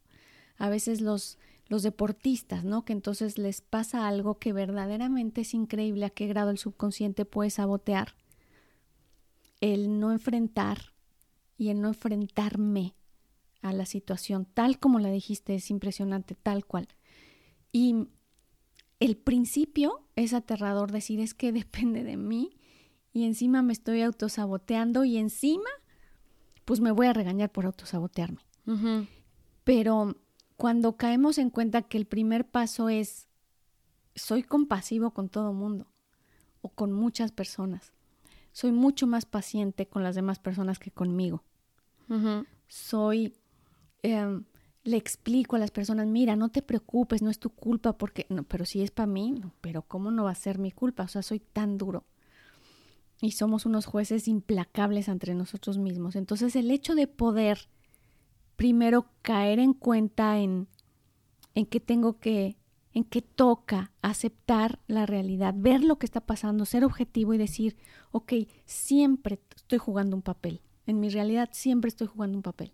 A 0.57 0.69
veces 0.69 1.01
los 1.01 1.37
los 1.69 1.83
deportistas, 1.83 2.63
¿no? 2.63 2.83
Que 2.83 2.93
entonces 2.93 3.37
les 3.37 3.61
pasa 3.61 4.07
algo 4.07 4.39
que 4.39 4.51
verdaderamente 4.51 5.41
es 5.41 5.53
increíble 5.53 6.03
a 6.03 6.09
qué 6.09 6.27
grado 6.27 6.49
el 6.49 6.57
subconsciente 6.57 7.25
puede 7.25 7.51
sabotear. 7.51 8.15
El 9.61 9.99
no 9.99 10.11
enfrentar 10.11 10.79
y 11.57 11.69
el 11.69 11.79
no 11.79 11.89
enfrentarme 11.89 12.95
a 13.61 13.71
la 13.71 13.85
situación 13.85 14.45
tal 14.45 14.79
como 14.79 14.99
la 14.99 15.11
dijiste 15.11 15.53
es 15.53 15.69
impresionante, 15.69 16.33
tal 16.33 16.65
cual. 16.65 16.87
Y 17.71 18.07
el 18.99 19.17
principio 19.17 20.05
es 20.15 20.33
aterrador 20.33 20.91
decir 20.91 21.19
es 21.19 21.33
que 21.33 21.51
depende 21.53 22.03
de 22.03 22.17
mí 22.17 22.57
y 23.13 23.25
encima 23.25 23.61
me 23.61 23.73
estoy 23.73 24.01
autosaboteando 24.01 25.03
y 25.03 25.17
encima 25.17 25.69
pues 26.65 26.81
me 26.81 26.91
voy 26.91 27.07
a 27.07 27.13
regañar 27.13 27.51
por 27.51 27.65
autosabotearme. 27.65 28.45
Pero 29.63 30.15
cuando 30.57 30.95
caemos 30.95 31.39
en 31.39 31.49
cuenta 31.49 31.81
que 31.81 31.97
el 31.97 32.05
primer 32.05 32.47
paso 32.47 32.89
es 32.89 33.27
soy 34.15 34.43
compasivo 34.43 35.11
con 35.11 35.29
todo 35.29 35.53
mundo 35.53 35.87
o 36.61 36.69
con 36.69 36.91
muchas 36.91 37.31
personas. 37.31 37.93
Soy 38.51 38.71
mucho 38.71 39.07
más 39.07 39.25
paciente 39.25 39.87
con 39.87 40.03
las 40.03 40.15
demás 40.15 40.39
personas 40.39 40.77
que 40.77 40.91
conmigo. 40.91 41.43
Soy, 42.67 43.33
em, 44.03 44.43
le 44.89 44.97
explico 44.97 45.55
a 45.55 45.59
las 45.59 45.71
personas, 45.71 46.07
mira, 46.07 46.35
no 46.35 46.49
te 46.49 46.61
preocupes, 46.61 47.21
no 47.21 47.29
es 47.29 47.39
tu 47.39 47.51
culpa, 47.51 47.97
porque, 47.97 48.25
no, 48.29 48.43
pero 48.43 48.65
si 48.65 48.81
es 48.81 48.91
para 48.91 49.07
mí, 49.07 49.41
pero 49.61 49.83
¿cómo 49.83 50.11
no 50.11 50.23
va 50.25 50.31
a 50.31 50.35
ser 50.35 50.57
mi 50.57 50.71
culpa? 50.71 51.03
O 51.03 51.07
sea, 51.07 51.21
soy 51.21 51.39
tan 51.39 51.77
duro. 51.77 52.05
Y 53.21 53.31
somos 53.31 53.65
unos 53.65 53.85
jueces 53.85 54.27
implacables 54.27 55.07
entre 55.07 55.35
nosotros 55.35 55.77
mismos. 55.77 56.15
Entonces, 56.15 56.55
el 56.55 56.71
hecho 56.71 56.95
de 56.95 57.07
poder 57.07 57.69
primero 58.55 59.05
caer 59.21 59.59
en 59.59 59.73
cuenta 59.73 60.39
en, 60.39 60.67
en 61.53 61.65
que 61.65 61.79
tengo 61.79 62.19
que, 62.19 62.57
en 62.93 63.03
que 63.03 63.21
toca 63.21 63.91
aceptar 64.01 64.79
la 64.87 65.05
realidad, 65.05 65.53
ver 65.55 65.83
lo 65.83 65.99
que 65.99 66.05
está 66.05 66.21
pasando, 66.21 66.65
ser 66.65 66.83
objetivo 66.83 67.33
y 67.33 67.37
decir, 67.37 67.77
ok, 68.11 68.33
siempre 68.65 69.39
estoy 69.55 69.77
jugando 69.77 70.15
un 70.15 70.23
papel. 70.23 70.61
En 70.87 70.99
mi 70.99 71.09
realidad 71.09 71.49
siempre 71.51 71.89
estoy 71.89 72.07
jugando 72.07 72.37
un 72.37 72.43
papel. 72.43 72.73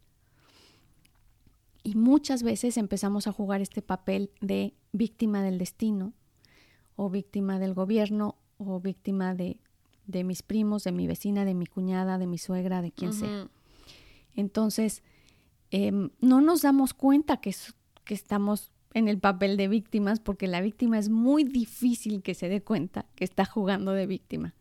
Y 1.86 1.96
muchas 1.96 2.44
veces 2.44 2.76
empezamos 2.78 3.28
a 3.28 3.32
jugar 3.32 3.62
este 3.62 3.82
papel 3.82 4.32
de 4.42 4.74
víctima 4.92 5.42
del 5.42 5.58
destino, 5.58 6.12
o 6.98 7.10
víctima 7.10 7.60
del 7.60 7.74
gobierno, 7.74 8.36
o 8.58 8.82
víctima 8.82 9.36
de, 9.36 9.60
de 10.08 10.24
mis 10.26 10.42
primos, 10.42 10.84
de 10.84 10.92
mi 10.92 11.08
vecina, 11.08 11.46
de 11.46 11.54
mi 11.54 11.66
cuñada, 11.66 12.18
de 12.18 12.28
mi 12.28 12.38
suegra, 12.38 12.82
de 12.82 12.92
quien 12.92 13.14
sea. 13.14 13.48
Entonces, 14.36 15.04
Em, 15.72 16.10
no 16.22 16.42
nos 16.42 16.62
damos 16.62 16.94
cuenta 16.94 17.38
que, 17.38 17.54
que 18.04 18.14
estamos 18.14 18.72
en 18.94 19.08
el 19.08 19.20
papel 19.20 19.58
de 19.58 19.68
víctimas 19.68 20.22
porque 20.22 20.48
la 20.48 20.62
víctima 20.62 20.98
es 20.98 21.10
muy 21.10 21.44
difícil 21.44 22.22
que 22.22 22.34
se 22.34 22.48
dé 22.48 22.62
cuenta 22.62 23.06
que 23.16 23.26
está 23.26 23.44
jugando 23.46 23.92
de 23.92 24.06
víctima. 24.06 24.54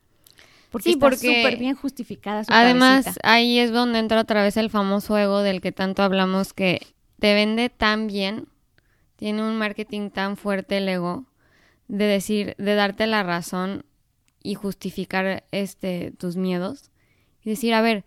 Porque 0.73 0.91
está 0.91 1.15
súper 1.15 1.57
bien 1.57 1.77
justificada 1.77 2.43
su 2.43 2.53
Además, 2.53 3.17
ahí 3.23 3.61
es 3.61 3.71
donde 3.71 4.01
entra 4.01 4.21
otra 4.21 4.43
vez 4.43 4.57
el 4.57 4.71
famoso 4.71 5.17
ego 5.17 5.41
del 5.41 5.61
que 5.61 5.71
tanto 5.71 6.03
hablamos 6.03 6.53
que 6.53 6.85
te 7.25 7.33
vende 7.33 7.71
tan 7.71 8.07
bien, 8.07 8.49
tiene 9.17 9.43
un 9.43 9.57
marketing 9.57 10.11
tan 10.11 10.37
fuerte 10.37 10.77
el 10.77 10.87
ego 10.91 11.25
de 11.89 12.05
decir, 12.05 12.55
de 12.59 12.75
darte 12.75 13.07
la 13.07 13.23
razón 13.23 13.87
y 14.43 14.57
justificar 14.57 15.43
este 15.51 16.11
tus 16.19 16.37
miedos 16.37 16.91
y 17.43 17.49
decir, 17.49 17.73
a 17.73 17.81
ver, 17.81 18.05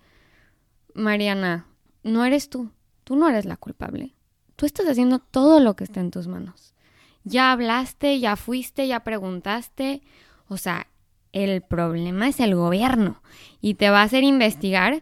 Mariana, 0.94 1.66
no 2.04 2.26
eres 2.26 2.52
tú. 2.52 2.70
Tú 3.06 3.16
no 3.16 3.28
eres 3.28 3.46
la 3.46 3.58
culpable. 3.58 4.14
Tú 4.56 4.68
estás 4.68 4.86
haciendo 4.88 5.18
todo 5.18 5.60
lo 5.62 5.76
que 5.76 5.86
está 5.86 6.00
en 6.00 6.12
tus 6.12 6.28
manos. 6.28 6.76
Ya 7.24 7.52
hablaste, 7.52 8.20
ya 8.20 8.36
fuiste, 8.36 8.88
ya 8.88 9.00
preguntaste. 9.00 10.04
O 10.48 10.58
sea, 10.58 10.86
el 11.34 11.64
problema 11.64 12.28
es 12.28 12.40
el 12.40 12.54
gobierno 12.54 13.24
y 13.62 13.74
te 13.74 13.90
va 13.90 14.02
a 14.02 14.04
hacer 14.04 14.24
investigar 14.24 15.02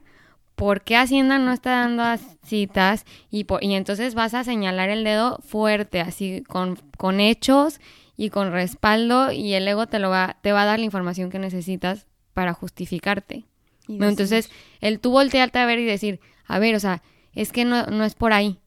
por 0.56 0.82
qué 0.82 0.96
Hacienda 0.96 1.38
no 1.38 1.52
está 1.52 1.72
dando 1.72 2.04
citas 2.44 3.06
y, 3.30 3.46
y 3.62 3.74
entonces 3.74 4.16
vas 4.16 4.34
a 4.34 4.44
señalar 4.44 4.90
el 4.90 5.04
dedo 5.04 5.40
fuerte, 5.40 6.00
así 6.02 6.44
con, 6.48 6.78
con 6.98 7.20
hechos 7.20 7.80
y 8.18 8.30
con 8.30 8.52
respaldo 8.52 9.32
y 9.32 9.54
el 9.54 9.68
ego 9.68 9.88
te, 9.88 10.00
lo 10.00 10.10
va, 10.10 10.38
te 10.42 10.52
va 10.52 10.64
a 10.64 10.66
dar 10.66 10.80
la 10.80 10.86
información 10.86 11.30
que 11.30 11.40
necesitas 11.40 12.08
para 12.34 12.54
justificarte. 12.54 13.46
Entonces, 13.88 14.50
el 14.82 15.00
tú 15.00 15.12
voltearte 15.12 15.60
a 15.60 15.66
ver 15.66 15.80
y 15.80 15.86
decir, 15.86 16.20
a 16.48 16.58
ver, 16.58 16.76
o 16.76 16.80
sea, 16.80 17.04
es 17.34 17.52
que 17.52 17.66
no, 17.66 17.86
no 17.88 18.04
es 18.04 18.16
por 18.16 18.34
ahí. 18.34 18.60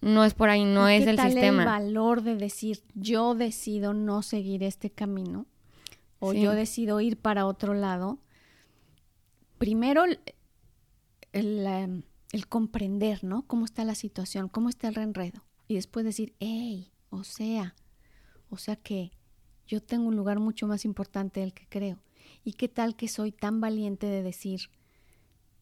No 0.00 0.24
es 0.24 0.34
por 0.34 0.50
ahí, 0.50 0.64
no 0.64 0.88
es 0.88 1.06
el 1.06 1.18
sistema. 1.18 1.62
el 1.62 1.68
valor 1.68 2.22
de 2.22 2.36
decir, 2.36 2.82
yo 2.94 3.34
decido 3.34 3.94
no 3.94 4.22
seguir 4.22 4.64
este 4.64 4.90
camino 4.90 5.46
o 6.18 6.32
yo 6.32 6.52
decido 6.52 7.00
ir 7.00 7.16
para 7.16 7.46
otro 7.46 7.74
lado? 7.74 8.18
Primero, 9.58 10.04
el, 11.32 12.04
el, 12.32 12.46
comprender, 12.48 13.24
¿no? 13.24 13.46
Cómo 13.46 13.64
está 13.64 13.84
la 13.84 13.94
situación, 13.94 14.48
cómo 14.48 14.68
está 14.68 14.88
el 14.88 14.94
reenredo. 14.94 15.44
Y 15.68 15.74
después 15.74 16.04
decir, 16.04 16.34
hey, 16.40 16.92
o 17.10 17.24
sea, 17.24 17.74
o 18.50 18.58
sea 18.58 18.76
que 18.76 19.12
yo 19.66 19.82
tengo 19.82 20.08
un 20.08 20.16
lugar 20.16 20.38
mucho 20.38 20.66
más 20.66 20.84
importante 20.84 21.40
del 21.40 21.54
que 21.54 21.66
creo. 21.68 21.98
¿Y 22.44 22.54
qué 22.54 22.68
tal 22.68 22.96
que 22.96 23.08
soy 23.08 23.32
tan 23.32 23.60
valiente 23.60 24.06
de 24.06 24.22
decir, 24.22 24.70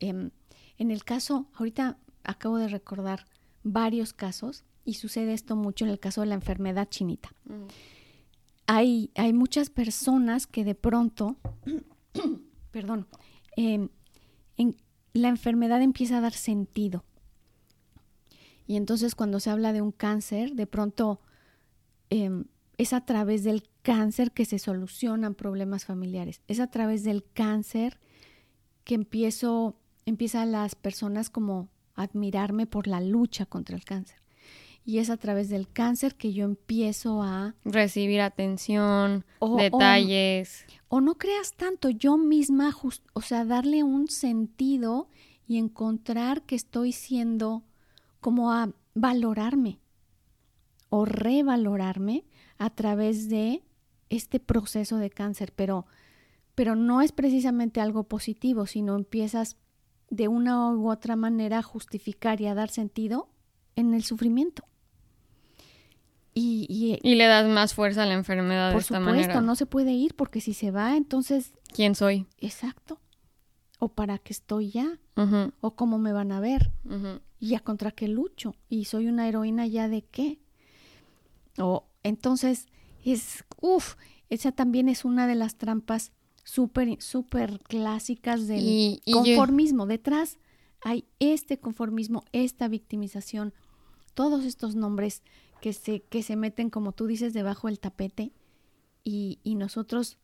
em, 0.01 0.31
en 0.79 0.91
el 0.91 1.05
caso, 1.05 1.47
ahorita 1.55 1.99
acabo 2.25 2.57
de 2.57 2.69
recordar 2.69 3.27
varios 3.63 4.13
casos 4.13 4.65
y 4.85 4.95
sucede 4.95 5.33
esto 5.33 5.57
mucho 5.57 5.85
en 5.85 5.91
el 5.91 6.01
caso 6.01 6.23
de 6.23 6.29
la 6.29 6.35
enfermedad 6.35 6.89
chinita. 6.89 7.31
Mm. 7.45 7.67
Hay, 8.67 9.11
hay, 9.15 9.33
muchas 9.33 9.69
personas 9.69 10.47
que 10.47 10.65
de 10.65 10.75
pronto, 10.75 11.37
perdón, 12.71 13.09
em, 13.57 13.89
en, 13.89 13.91
la 15.13 15.29
enfermedad 15.29 15.83
empieza 15.83 16.19
a 16.19 16.21
dar 16.21 16.33
sentido. 16.33 17.05
Y 18.67 18.77
entonces 18.77 19.15
cuando 19.15 19.41
se 19.41 19.51
habla 19.51 19.73
de 19.73 19.83
un 19.83 19.93
cáncer, 19.93 20.55
de 20.55 20.67
pronto 20.67 21.21
em, 22.09 22.45
es 22.79 22.93
a 22.93 23.05
través 23.05 23.45
del 23.45 23.65
cáncer 23.83 24.33
que 24.33 24.45
se 24.45 24.59
solucionan 24.59 25.35
problemas 25.35 25.85
familiares. 25.85 26.41
Es 26.47 26.61
a 26.61 26.71
través 26.71 27.03
del 27.03 27.25
cáncer 27.25 27.99
que 28.85 28.95
empiezo, 28.95 29.77
empiezan 30.07 30.53
las 30.53 30.75
personas 30.77 31.31
como 31.31 31.69
admirarme 31.95 32.67
por 32.67 32.87
la 32.87 33.01
lucha 33.01 33.45
contra 33.45 33.77
el 33.77 33.85
cáncer. 33.85 34.20
Y 34.85 34.99
es 34.99 35.11
a 35.11 35.17
través 35.17 35.49
del 35.49 35.71
cáncer 35.71 36.17
que 36.17 36.33
yo 36.33 36.45
empiezo 36.45 37.23
a 37.23 37.55
recibir 37.65 38.21
atención, 38.21 39.25
detalles. 39.57 40.65
O, 40.89 41.01
no 41.01 41.17
creas 41.17 41.55
tanto, 41.55 41.91
yo 41.91 42.17
misma, 42.17 42.75
o 43.13 43.21
sea, 43.21 43.45
darle 43.45 43.85
un 43.85 44.09
sentido 44.09 45.09
y 45.47 45.59
encontrar 45.59 46.43
que 46.43 46.57
estoy 46.57 46.93
siendo 46.93 47.65
como 48.21 48.53
a 48.53 48.71
valorarme. 48.95 49.81
o 50.89 51.05
revalorarme 51.05 52.25
a 52.59 52.71
través 52.71 53.29
de 53.29 53.63
este 54.09 54.41
proceso 54.41 54.97
de 54.97 55.09
cáncer, 55.09 55.53
pero, 55.55 55.87
pero 56.57 56.75
no 56.75 57.01
es 57.01 57.13
precisamente 57.13 57.81
algo 57.81 58.05
positivo, 58.05 58.67
sino 58.67 58.97
empiezas 58.97 59.57
de 60.11 60.27
una 60.27 60.71
u 60.73 60.91
otra 60.91 61.15
manera 61.15 61.59
a 61.59 61.63
justificar 61.63 62.41
y 62.41 62.47
a 62.49 62.55
dar 62.55 62.71
sentido 62.71 63.29
en 63.81 63.95
el 63.95 64.05
sufrimiento. 64.05 64.65
Y, 66.33 66.99
y, 67.03 67.15
le 67.17 67.27
das 67.27 67.49
más 67.49 67.75
fuerza 67.75 68.05
a 68.05 68.07
la 68.07 68.15
enfermedad 68.15 68.71
de 68.71 68.79
esta 68.79 68.99
supuesto, 68.99 69.05
manera. 69.05 69.41
no 69.41 69.57
se 69.57 69.67
puede 69.67 69.93
ir 69.93 70.15
porque 70.15 70.41
si 70.41 70.55
se 70.55 70.71
va, 70.71 70.97
entonces... 70.97 71.53
¿Quién 71.73 71.95
soy? 71.95 72.27
Exacto. 72.39 73.01
O 73.79 73.89
para 73.89 74.19
qué 74.19 74.33
estoy 74.33 74.71
ya. 74.71 74.99
O 75.61 75.75
cómo 75.75 75.99
me 75.99 76.13
van 76.13 76.33
a 76.33 76.41
ver. 76.41 76.71
Y 77.41 77.55
a 77.57 77.61
contra 77.61 77.91
qué 77.91 78.09
lucho. 78.09 78.55
Y 78.69 78.85
soy 78.85 79.09
una 79.09 79.29
heroína 79.29 79.67
ya 79.67 79.89
de 79.89 80.03
qué. 80.03 80.39
O 81.59 81.89
entonces 82.03 82.69
es, 83.05 83.45
uff, 83.61 83.97
esa 84.29 84.53
también 84.53 84.89
es 84.89 85.05
una 85.05 85.27
de 85.27 85.35
las 85.35 85.57
trampas 85.57 86.13
súper, 86.45 87.01
súper 87.03 87.61
clásicas 87.61 88.47
del 88.47 89.01
conformismo. 89.13 89.87
Detrás 89.87 90.39
hay 90.83 91.05
este 91.19 91.59
conformismo, 91.59 92.25
esta 92.33 92.69
victimización, 92.69 93.53
todos 94.15 94.45
estos 94.45 94.75
nombres 94.75 95.23
que 95.61 95.73
se, 95.73 96.01
que 96.01 96.23
se 96.23 96.37
meten, 96.37 96.71
como 96.71 96.93
tú 96.93 97.07
dices, 97.07 97.33
debajo 97.33 97.69
del 97.69 97.81
tapete 97.81 98.33
y, 99.05 99.39
y 99.43 99.55
nosotros 99.55 100.19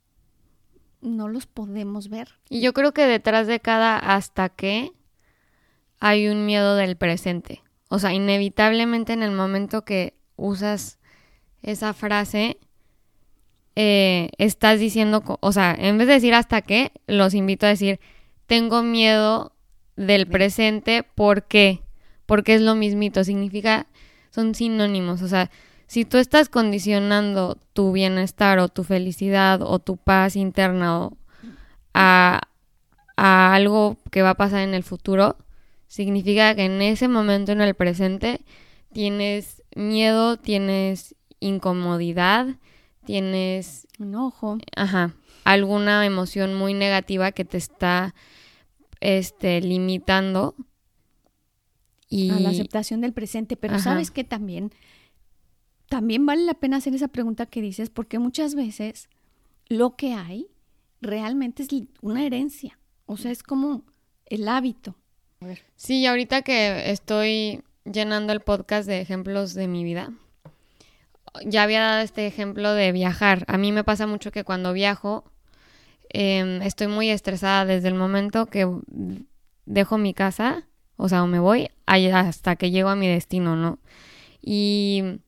no 1.00 1.28
los 1.28 1.46
podemos 1.46 2.08
ver. 2.08 2.38
Y 2.48 2.60
yo 2.60 2.72
creo 2.72 2.92
que 2.92 3.06
detrás 3.06 3.46
de 3.46 3.60
cada 3.60 3.98
hasta 3.98 4.48
que 4.48 4.92
hay 6.00 6.28
un 6.28 6.46
miedo 6.46 6.76
del 6.76 6.96
presente. 6.96 7.62
O 7.88 7.98
sea, 7.98 8.12
inevitablemente 8.12 9.12
en 9.12 9.22
el 9.22 9.30
momento 9.30 9.84
que 9.84 10.14
usas 10.36 10.98
esa 11.62 11.92
frase, 11.94 12.58
eh, 13.76 14.30
estás 14.38 14.80
diciendo, 14.80 15.22
o 15.40 15.52
sea, 15.52 15.74
en 15.78 15.98
vez 15.98 16.06
de 16.06 16.14
decir 16.14 16.34
hasta 16.34 16.62
qué, 16.62 16.92
los 17.06 17.34
invito 17.34 17.66
a 17.66 17.70
decir, 17.70 18.00
tengo 18.46 18.82
miedo 18.82 19.52
del 19.96 20.26
presente, 20.26 21.02
¿por 21.02 21.44
qué? 21.44 21.82
Porque 22.26 22.54
es 22.54 22.60
lo 22.60 22.74
mismito, 22.74 23.24
significa, 23.24 23.86
son 24.30 24.54
sinónimos, 24.54 25.22
o 25.22 25.28
sea, 25.28 25.50
si 25.86 26.04
tú 26.04 26.18
estás 26.18 26.48
condicionando 26.48 27.58
tu 27.72 27.92
bienestar 27.92 28.58
o 28.58 28.68
tu 28.68 28.82
felicidad 28.82 29.62
o 29.62 29.78
tu 29.78 29.96
paz 29.96 30.34
interna 30.34 31.10
a, 31.94 32.40
a 33.16 33.54
algo 33.54 33.96
que 34.10 34.22
va 34.22 34.30
a 34.30 34.36
pasar 34.36 34.60
en 34.60 34.74
el 34.74 34.82
futuro, 34.82 35.36
significa 35.86 36.54
que 36.54 36.64
en 36.64 36.82
ese 36.82 37.08
momento, 37.08 37.52
en 37.52 37.60
el 37.60 37.74
presente, 37.74 38.40
tienes 38.92 39.62
miedo, 39.76 40.36
tienes 40.36 41.14
incomodidad, 41.38 42.46
tienes 43.04 43.86
enojo, 44.00 44.58
ajá, 44.74 45.14
alguna 45.44 46.04
emoción 46.04 46.54
muy 46.54 46.74
negativa 46.74 47.30
que 47.30 47.44
te 47.44 47.58
está 47.58 48.14
este 49.00 49.60
limitando 49.60 50.54
y 52.08 52.30
a 52.30 52.40
la 52.40 52.50
aceptación 52.50 53.00
del 53.00 53.12
presente, 53.12 53.56
pero 53.56 53.78
sabes 53.78 54.10
que 54.10 54.24
también 54.24 54.72
también 55.88 56.26
vale 56.26 56.42
la 56.44 56.54
pena 56.54 56.78
hacer 56.78 56.94
esa 56.94 57.08
pregunta 57.08 57.46
que 57.46 57.62
dices 57.62 57.90
porque 57.90 58.18
muchas 58.18 58.54
veces 58.54 59.08
lo 59.68 59.96
que 59.96 60.14
hay 60.14 60.48
realmente 61.00 61.62
es 61.62 61.68
una 62.02 62.24
herencia, 62.24 62.78
o 63.06 63.16
sea, 63.16 63.30
es 63.30 63.42
como 63.42 63.84
el 64.26 64.48
hábito. 64.48 64.96
Sí, 65.76 66.06
ahorita 66.06 66.42
que 66.42 66.90
estoy 66.90 67.62
llenando 67.84 68.32
el 68.32 68.40
podcast 68.40 68.88
de 68.88 69.00
ejemplos 69.00 69.54
de 69.54 69.68
mi 69.68 69.84
vida, 69.84 70.12
ya 71.44 71.62
había 71.62 71.80
dado 71.80 72.00
este 72.00 72.26
ejemplo 72.26 72.72
de 72.72 72.92
viajar. 72.92 73.44
A 73.46 73.58
mí 73.58 73.70
me 73.72 73.84
pasa 73.84 74.06
mucho 74.06 74.32
que 74.32 74.44
cuando 74.44 74.72
viajo 74.72 75.24
em, 76.08 76.62
estoy 76.62 76.88
muy 76.88 77.10
estresada 77.10 77.64
desde 77.64 77.88
el 77.88 77.94
momento 77.94 78.46
que 78.46 78.66
dejo 79.66 79.98
mi 79.98 80.14
casa, 80.14 80.66
o 80.96 81.08
sea, 81.08 81.22
o 81.22 81.26
me 81.26 81.38
voy, 81.38 81.70
hasta 81.86 82.56
que 82.56 82.70
llego 82.70 82.88
a 82.88 82.96
mi 82.96 83.08
destino, 83.08 83.56
¿no? 83.56 83.78
Y, 84.42 85.20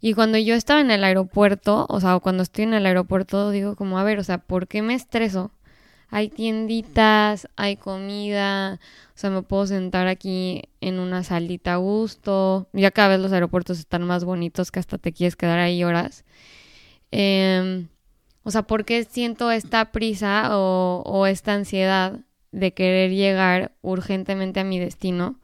y 0.00 0.14
cuando 0.14 0.38
yo 0.38 0.54
estaba 0.54 0.80
en 0.80 0.90
el 0.90 1.04
aeropuerto, 1.04 1.86
o 1.88 2.00
sea, 2.00 2.18
cuando 2.20 2.42
estoy 2.42 2.64
en 2.64 2.74
el 2.74 2.86
aeropuerto, 2.86 3.50
digo 3.50 3.76
como, 3.76 3.98
a 3.98 4.04
ver, 4.04 4.18
o 4.18 4.24
sea, 4.24 4.38
¿por 4.38 4.68
qué 4.68 4.82
me 4.82 4.94
estreso? 4.94 5.52
Hay 6.10 6.28
tienditas, 6.30 7.48
hay 7.56 7.76
comida, 7.76 8.80
o 9.14 9.18
sea, 9.18 9.30
me 9.30 9.42
puedo 9.42 9.66
sentar 9.66 10.08
aquí 10.08 10.62
en 10.80 11.00
una 11.00 11.22
salita 11.22 11.74
a 11.74 11.76
gusto. 11.76 12.68
Ya 12.72 12.90
cada 12.90 13.08
vez 13.08 13.20
los 13.20 13.32
aeropuertos 13.32 13.78
están 13.78 14.04
más 14.04 14.24
bonitos 14.24 14.70
que 14.70 14.80
hasta 14.80 14.98
te 14.98 15.12
quieres 15.12 15.36
quedar 15.36 15.58
ahí 15.58 15.84
horas. 15.84 16.24
Em, 17.10 17.88
o 18.42 18.50
sea, 18.50 18.62
¿por 18.62 18.84
qué 18.84 19.04
siento 19.04 19.50
esta 19.50 19.92
prisa 19.92 20.56
o, 20.58 21.02
o 21.04 21.26
esta 21.26 21.54
ansiedad 21.54 22.20
de 22.52 22.72
querer 22.72 23.10
llegar 23.10 23.72
urgentemente 23.82 24.60
a 24.60 24.64
mi 24.64 24.78
destino? 24.78 25.38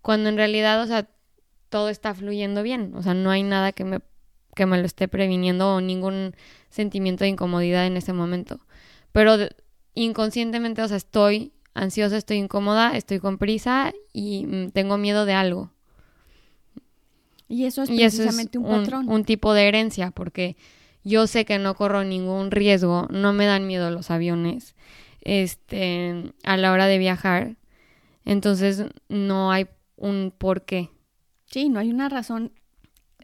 Cuando 0.00 0.28
en 0.28 0.36
realidad, 0.36 0.82
o 0.82 0.86
sea, 0.86 1.08
todo 1.72 1.88
está 1.88 2.14
fluyendo 2.14 2.62
bien. 2.62 2.92
O 2.94 3.02
sea, 3.02 3.14
no 3.14 3.30
hay 3.30 3.42
nada 3.42 3.72
que 3.72 3.84
me, 3.84 4.00
que 4.54 4.66
me 4.66 4.78
lo 4.78 4.84
esté 4.84 5.08
previniendo 5.08 5.74
o 5.74 5.80
ningún 5.80 6.34
sentimiento 6.68 7.24
de 7.24 7.30
incomodidad 7.30 7.86
en 7.86 7.96
ese 7.96 8.12
momento. 8.12 8.60
Pero 9.12 9.36
inconscientemente, 9.94 10.82
o 10.82 10.88
sea, 10.88 10.98
estoy 10.98 11.52
ansiosa, 11.74 12.18
estoy 12.18 12.36
incómoda, 12.36 12.96
estoy 12.96 13.20
con 13.20 13.38
prisa 13.38 13.92
y 14.12 14.44
mm, 14.46 14.70
tengo 14.72 14.98
miedo 14.98 15.24
de 15.24 15.32
algo. 15.32 15.70
Y 17.48 17.64
eso 17.64 17.82
es 17.82 17.90
precisamente 17.90 18.58
un 18.58 18.66
patrón. 18.66 19.08
Un, 19.08 19.24
tipo 19.24 19.52
de 19.54 19.68
herencia, 19.68 20.10
porque 20.10 20.56
yo 21.04 21.26
sé 21.26 21.44
que 21.44 21.58
no 21.58 21.74
corro 21.74 22.04
ningún 22.04 22.50
riesgo, 22.50 23.08
no 23.10 23.32
me 23.32 23.46
dan 23.46 23.66
miedo 23.66 23.90
los 23.90 24.10
aviones 24.10 24.74
este, 25.22 26.32
a 26.44 26.56
la 26.56 26.72
hora 26.72 26.86
de 26.86 26.98
viajar. 26.98 27.56
Entonces 28.24 28.84
no 29.08 29.50
hay 29.50 29.68
un 29.96 30.32
por 30.36 30.64
qué. 30.64 30.90
Sí, 31.46 31.68
no 31.68 31.80
hay 31.80 31.90
una 31.90 32.08
razón, 32.08 32.52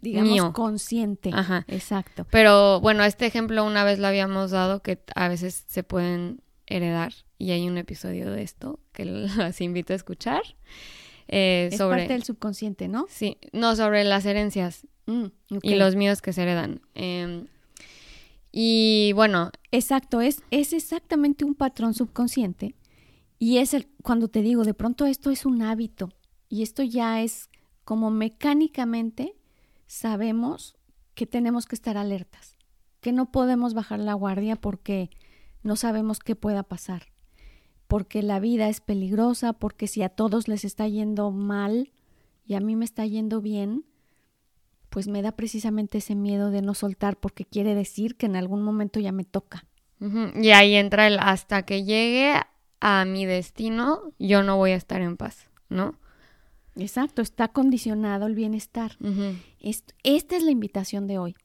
digamos, 0.01 0.53
consciente. 0.53 1.31
Ajá. 1.33 1.65
Exacto. 1.69 2.27
Pero 2.31 2.81
bueno, 2.81 3.05
este 3.05 3.27
ejemplo 3.27 3.65
una 3.65 3.85
vez 3.85 3.99
lo 3.99 4.07
habíamos 4.07 4.51
dado 4.51 4.83
que 4.83 5.03
a 5.15 5.29
veces 5.29 5.65
se 5.67 5.83
pueden 5.83 6.43
heredar 6.67 7.13
y 7.39 7.53
hay 7.53 7.67
un 7.69 7.79
episodio 7.79 8.31
de 8.31 8.43
esto 8.43 8.81
que 8.93 9.05
los 9.05 9.61
invito 9.61 9.93
a 9.93 9.97
escuchar. 9.97 10.43
Eh, 11.29 11.69
es 11.71 11.79
parte 11.79 12.09
del 12.09 12.23
subconsciente, 12.23 12.89
¿no? 12.89 13.07
Sí, 13.09 13.37
no, 13.53 13.77
sobre 13.77 14.05
las 14.05 14.25
herencias 14.25 14.87
mm, 15.07 15.27
y 15.63 15.75
los 15.75 15.95
miedos 15.95 16.23
que 16.23 16.33
se 16.33 16.43
heredan. 16.43 16.81
Em, 16.95 17.47
y 18.61 19.13
bueno. 19.13 19.53
Exacto, 19.71 20.21
es, 20.21 20.43
es 20.51 20.73
exactamente 20.73 21.45
un 21.45 21.55
patrón 21.55 21.95
subconsciente 21.95 22.75
y 23.39 23.59
es 23.59 23.73
el, 23.73 23.87
cuando 24.03 24.27
te 24.27 24.43
digo, 24.43 24.65
de 24.65 24.75
pronto 24.75 25.07
esto 25.07 25.31
es 25.31 25.47
un 25.47 25.63
hábito 25.63 26.09
y 26.49 26.63
esto 26.65 26.83
ya 26.83 27.23
es 27.23 27.51
como 27.85 28.11
mecánicamente 28.11 29.37
sabemos 29.87 30.75
que 31.15 31.25
tenemos 31.25 31.67
que 31.67 31.77
estar 31.77 31.97
alertas, 31.97 32.57
que 33.01 33.13
no 33.13 33.31
podemos 33.31 33.75
bajar 33.75 34.01
la 34.01 34.15
guardia 34.15 34.57
porque 34.57 35.11
no 35.63 35.77
sabemos 35.77 36.19
qué 36.19 36.35
pueda 36.35 36.65
pasar, 36.65 37.13
porque 37.87 38.25
la 38.25 38.41
vida 38.41 38.69
es 38.69 38.81
peligrosa, 38.81 39.53
porque 39.53 39.87
si 39.87 40.03
a 40.03 40.09
todos 40.09 40.49
les 40.49 40.65
está 40.65 40.89
yendo 40.89 41.31
mal 41.31 41.93
y 42.45 42.55
a 42.55 42.61
mí 42.61 42.75
me 42.75 42.85
está 42.85 43.07
yendo 43.07 43.41
bien, 43.41 43.85
pues 44.99 45.07
me 45.07 45.23
da 45.23 45.31
precisamente 45.31 45.99
ese 45.99 46.17
miedo 46.17 46.51
de 46.51 46.61
no 46.61 46.75
soltar 46.75 47.21
porque 47.21 47.45
quiere 47.45 47.77
decir 47.77 48.17
que 48.17 48.27
en 48.27 48.35
algún 48.35 48.63
momento 48.63 48.99
ya 48.99 49.13
me 49.13 49.23
toca. 49.23 49.65
Y 50.01 50.51
ahí 50.51 50.75
entra 50.75 51.07
el 51.07 51.21
hasta 51.21 51.63
que 51.63 51.85
llegue 51.85 52.35
a 52.81 53.05
mi 53.05 53.25
destino, 53.25 54.13
yo 54.19 54.43
no 54.43 54.57
voy 54.57 54.73
a 54.73 54.75
estar 54.75 55.01
en 55.01 55.17
paz, 55.17 55.51
¿no? 55.69 56.01
Exacto, 56.75 57.23
está 57.23 57.47
condicionado 57.47 58.27
el 58.27 58.35
bienestar. 58.35 58.99
esta 60.03 60.37
es 60.37 60.43
la 60.43 60.51
invitación 60.51 61.07
de 61.07 61.19
hoy. 61.19 61.37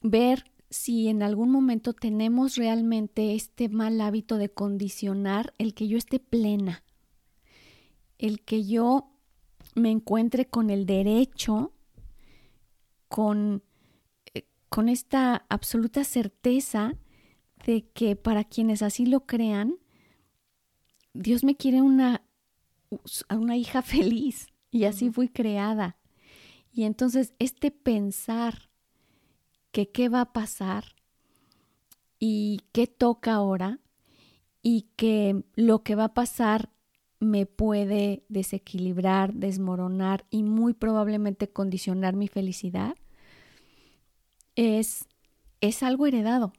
Ver 0.00 0.44
si 0.70 1.08
en 1.08 1.24
algún 1.24 1.50
momento 1.50 1.94
tenemos 1.94 2.54
realmente 2.54 3.34
este 3.34 3.68
mal 3.68 4.00
hábito 4.00 4.38
de 4.38 4.50
condicionar 4.50 5.52
el 5.58 5.74
que 5.74 5.88
yo 5.88 5.98
esté 5.98 6.20
plena, 6.20 6.84
el 8.18 8.40
que 8.40 8.64
yo 8.64 9.10
me 9.74 9.90
encuentre 9.90 10.46
con 10.46 10.70
el 10.70 10.86
derecho, 10.86 11.72
con, 13.08 13.62
eh, 14.34 14.46
con 14.68 14.88
esta 14.88 15.46
absoluta 15.48 16.04
certeza 16.04 16.94
de 17.66 17.88
que 17.90 18.16
para 18.16 18.44
quienes 18.44 18.82
así 18.82 19.06
lo 19.06 19.26
crean, 19.26 19.76
Dios 21.14 21.44
me 21.44 21.56
quiere 21.56 21.82
una, 21.82 22.22
una 23.30 23.56
hija 23.56 23.82
feliz 23.82 24.46
y 24.70 24.84
así 24.84 25.10
fui 25.10 25.28
creada. 25.28 25.98
Y 26.72 26.84
entonces 26.84 27.34
este 27.38 27.70
pensar 27.70 28.70
que 29.72 29.90
qué 29.90 30.08
va 30.08 30.20
a 30.22 30.32
pasar 30.32 30.84
y 32.18 32.60
qué 32.72 32.86
toca 32.86 33.34
ahora 33.34 33.80
y 34.62 34.88
que 34.96 35.44
lo 35.54 35.82
que 35.82 35.94
va 35.94 36.04
a 36.04 36.14
pasar 36.14 36.70
me 37.20 37.46
puede 37.46 38.24
desequilibrar, 38.28 39.34
desmoronar 39.34 40.24
y 40.30 40.42
muy 40.42 40.72
probablemente 40.72 41.48
condicionar 41.48 42.14
mi 42.14 42.28
felicidad, 42.28 42.94
es, 44.54 45.06
es 45.60 45.82
algo 45.82 46.06
heredado. 46.06 46.52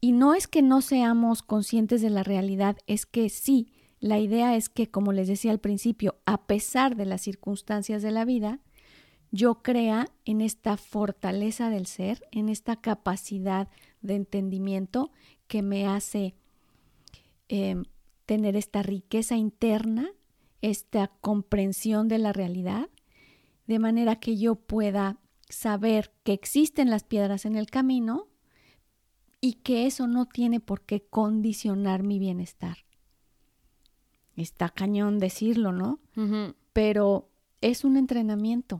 Y 0.00 0.12
no 0.12 0.34
es 0.34 0.48
que 0.48 0.62
no 0.62 0.80
seamos 0.80 1.42
conscientes 1.42 2.00
de 2.00 2.10
la 2.10 2.22
realidad, 2.22 2.78
es 2.86 3.06
que 3.06 3.28
sí, 3.28 3.72
la 3.98 4.18
idea 4.18 4.56
es 4.56 4.68
que, 4.70 4.90
como 4.90 5.12
les 5.12 5.28
decía 5.28 5.50
al 5.50 5.60
principio, 5.60 6.16
a 6.24 6.46
pesar 6.46 6.96
de 6.96 7.04
las 7.04 7.20
circunstancias 7.20 8.02
de 8.02 8.10
la 8.10 8.24
vida, 8.24 8.60
yo 9.30 9.62
crea 9.62 10.08
en 10.24 10.40
esta 10.40 10.76
fortaleza 10.76 11.70
del 11.70 11.86
ser, 11.86 12.26
en 12.32 12.48
esta 12.48 12.76
capacidad 12.76 13.68
de 14.00 14.14
entendimiento 14.14 15.12
que 15.46 15.62
me 15.62 15.86
hace 15.86 16.34
em, 17.48 17.84
tener 18.30 18.54
esta 18.54 18.84
riqueza 18.84 19.34
interna, 19.34 20.08
esta 20.62 21.08
comprensión 21.20 22.06
de 22.06 22.18
la 22.18 22.32
realidad, 22.32 22.88
de 23.66 23.80
manera 23.80 24.20
que 24.20 24.36
yo 24.36 24.54
pueda 24.54 25.18
saber 25.48 26.12
que 26.22 26.32
existen 26.32 26.90
las 26.90 27.02
piedras 27.02 27.44
en 27.44 27.56
el 27.56 27.66
camino 27.66 28.28
y 29.40 29.54
que 29.54 29.86
eso 29.86 30.06
no 30.06 30.26
tiene 30.26 30.60
por 30.60 30.82
qué 30.82 31.02
condicionar 31.02 32.04
mi 32.04 32.20
bienestar. 32.20 32.76
Está 34.36 34.68
cañón 34.68 35.18
decirlo, 35.18 35.72
¿no? 35.72 35.98
Pero 36.72 37.32
es 37.60 37.82
un 37.84 37.96
entrenamiento. 37.96 38.78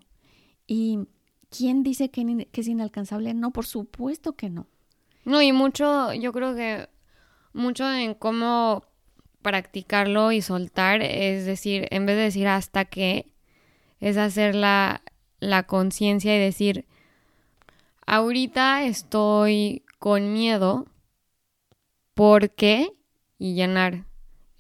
¿Y 0.69 1.09
quién 1.49 1.83
dice 1.83 2.13
que, 2.13 2.47
que, 2.53 2.61
es 2.61 2.69
inalcanzable? 2.69 3.35
No, 3.35 3.51
por 3.51 3.67
supuesto 3.67 4.37
que 4.37 4.49
no. 4.49 4.69
No, 5.25 5.43
y 5.43 5.51
mucho, 5.51 6.15
yo 6.15 6.33
creo 6.33 6.55
que 6.55 6.89
mucho 7.53 7.93
en 7.93 8.15
cómo 8.15 8.85
practicarlo 9.43 10.33
y 10.33 10.43
soltar, 10.43 11.03
es 11.03 11.47
decir, 11.47 11.87
en 11.91 12.07
vez 12.07 12.17
de 12.17 12.23
decir 12.23 12.49
hasta 12.49 12.85
que, 12.85 13.33
es 14.01 14.17
hacer 14.17 14.55
la, 14.55 15.03
la 15.41 15.65
conciencia 15.65 16.35
y 16.35 16.41
decir, 16.41 16.87
ahorita 18.07 18.85
estoy 18.85 19.85
con 19.99 20.33
miedo 20.33 20.87
porque 22.15 22.93
y 23.39 23.55
llenar 23.55 24.05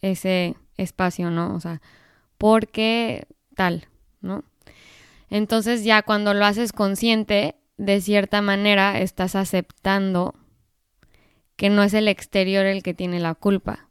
ese 0.03 0.57
espacio, 0.77 1.31
¿no? 1.31 1.55
O 1.55 1.61
sea, 1.61 1.81
porque 2.39 3.27
tal, 3.55 3.89
¿no? 4.21 4.45
Entonces 5.29 5.85
ya 5.85 6.03
cuando 6.03 6.35
lo 6.35 6.45
haces 6.45 6.73
consciente, 6.73 7.57
de 7.77 8.01
cierta 8.01 8.43
manera 8.43 8.99
estás 9.01 9.35
aceptando 9.37 10.35
que 11.57 11.71
no 11.71 11.83
es 11.83 11.95
el 11.95 12.09
exterior 12.09 12.65
el 12.67 12.83
que 12.83 12.95
tiene 12.95 13.21
la 13.21 13.35
culpa, 13.35 13.90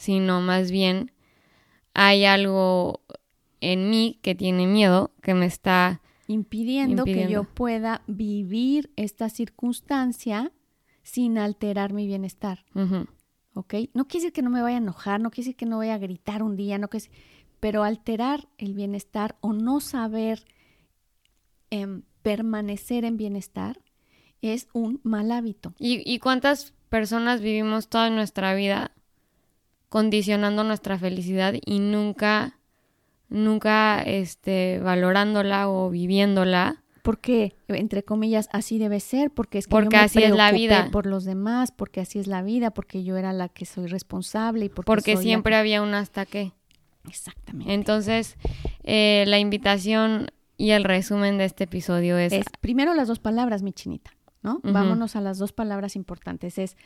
sino 0.00 0.40
más 0.40 0.70
bien 0.70 1.12
hay 1.92 2.24
algo 2.24 3.02
en 3.60 3.90
mí 3.90 4.18
que 4.22 4.34
tiene 4.34 4.66
miedo, 4.66 5.10
que 5.20 5.34
me 5.34 5.44
está 5.44 6.00
impidiendo, 6.26 7.04
que 7.04 7.28
yo 7.28 7.44
pueda 7.44 8.00
vivir 8.06 8.90
esta 8.96 9.28
circunstancia 9.28 10.52
sin 11.02 11.36
alterar 11.36 11.92
mi 11.92 12.06
bienestar. 12.06 12.64
¿Ok? 13.52 13.74
No 13.92 14.06
quiere 14.06 14.24
decir 14.24 14.32
que 14.32 14.40
no 14.40 14.48
me 14.48 14.62
vaya 14.62 14.76
a 14.76 14.78
enojar, 14.78 15.20
no 15.20 15.30
quiere 15.30 15.48
decir 15.48 15.56
que 15.56 15.66
no 15.66 15.76
voy 15.76 15.90
a 15.90 15.98
gritar 15.98 16.42
un 16.42 16.56
día, 16.56 16.78
no 16.78 16.88
quiere 16.88 17.10
pero 17.60 17.84
alterar 17.84 18.48
el 18.56 18.72
bienestar 18.72 19.36
o 19.42 19.52
no 19.52 19.80
saber 19.80 20.46
em, 21.68 22.04
permanecer 22.22 23.04
en 23.04 23.18
bienestar 23.18 23.82
es 24.40 24.68
un 24.72 24.98
mal 25.02 25.30
hábito. 25.30 25.74
¿Y, 25.78 26.10
¿Y 26.10 26.20
cuántas 26.20 26.72
personas 26.88 27.42
vivimos 27.42 27.88
toda 27.88 28.08
nuestra 28.08 28.54
vida 28.54 28.92
condicionando 29.90 30.64
nuestra 30.64 30.98
felicidad 30.98 31.54
y 31.62 31.80
nunca, 31.80 32.58
nunca 33.28 34.00
este, 34.02 34.78
valorándola 34.78 35.68
o 35.68 35.90
viviéndola? 35.90 36.82
porque 37.02 37.56
entre 37.68 38.02
comillas 38.02 38.50
así 38.52 38.78
debe 38.78 39.00
ser 39.00 39.30
porque 39.30 39.56
es 39.56 39.66
que 39.66 39.70
porque 39.70 39.96
yo 39.96 40.00
me 40.00 40.04
así 40.04 40.22
es 40.22 40.32
la 40.32 40.52
vida. 40.52 40.90
por 40.92 41.06
los 41.06 41.24
demás 41.24 41.72
porque 41.72 42.02
así 42.02 42.18
es 42.18 42.26
la 42.26 42.42
vida 42.42 42.72
porque 42.72 43.02
yo 43.02 43.16
era 43.16 43.32
la 43.32 43.48
que 43.48 43.64
soy 43.64 43.86
responsable 43.86 44.66
y 44.66 44.68
porque, 44.68 44.86
porque 44.86 45.16
siempre 45.16 45.56
había 45.56 45.80
un 45.80 45.94
hasta 45.94 46.26
qué. 46.26 46.52
Exactamente. 47.08 47.72
Entonces 47.72 48.36
eh, 48.84 49.24
la 49.26 49.38
invitación 49.38 50.26
y 50.58 50.72
el 50.72 50.84
resumen 50.84 51.38
de 51.38 51.46
este 51.46 51.64
episodio 51.64 52.18
es, 52.18 52.34
es 52.34 52.44
primero 52.60 52.92
las 52.92 53.08
dos 53.08 53.18
palabras 53.18 53.62
mi 53.62 53.72
chinita 53.72 54.10
no 54.42 54.60
vámonos 54.62 55.16
a 55.16 55.20
las 55.20 55.38
dos 55.38 55.52
palabras 55.52 55.96
importantes. 55.96 56.58
Es 56.58 56.76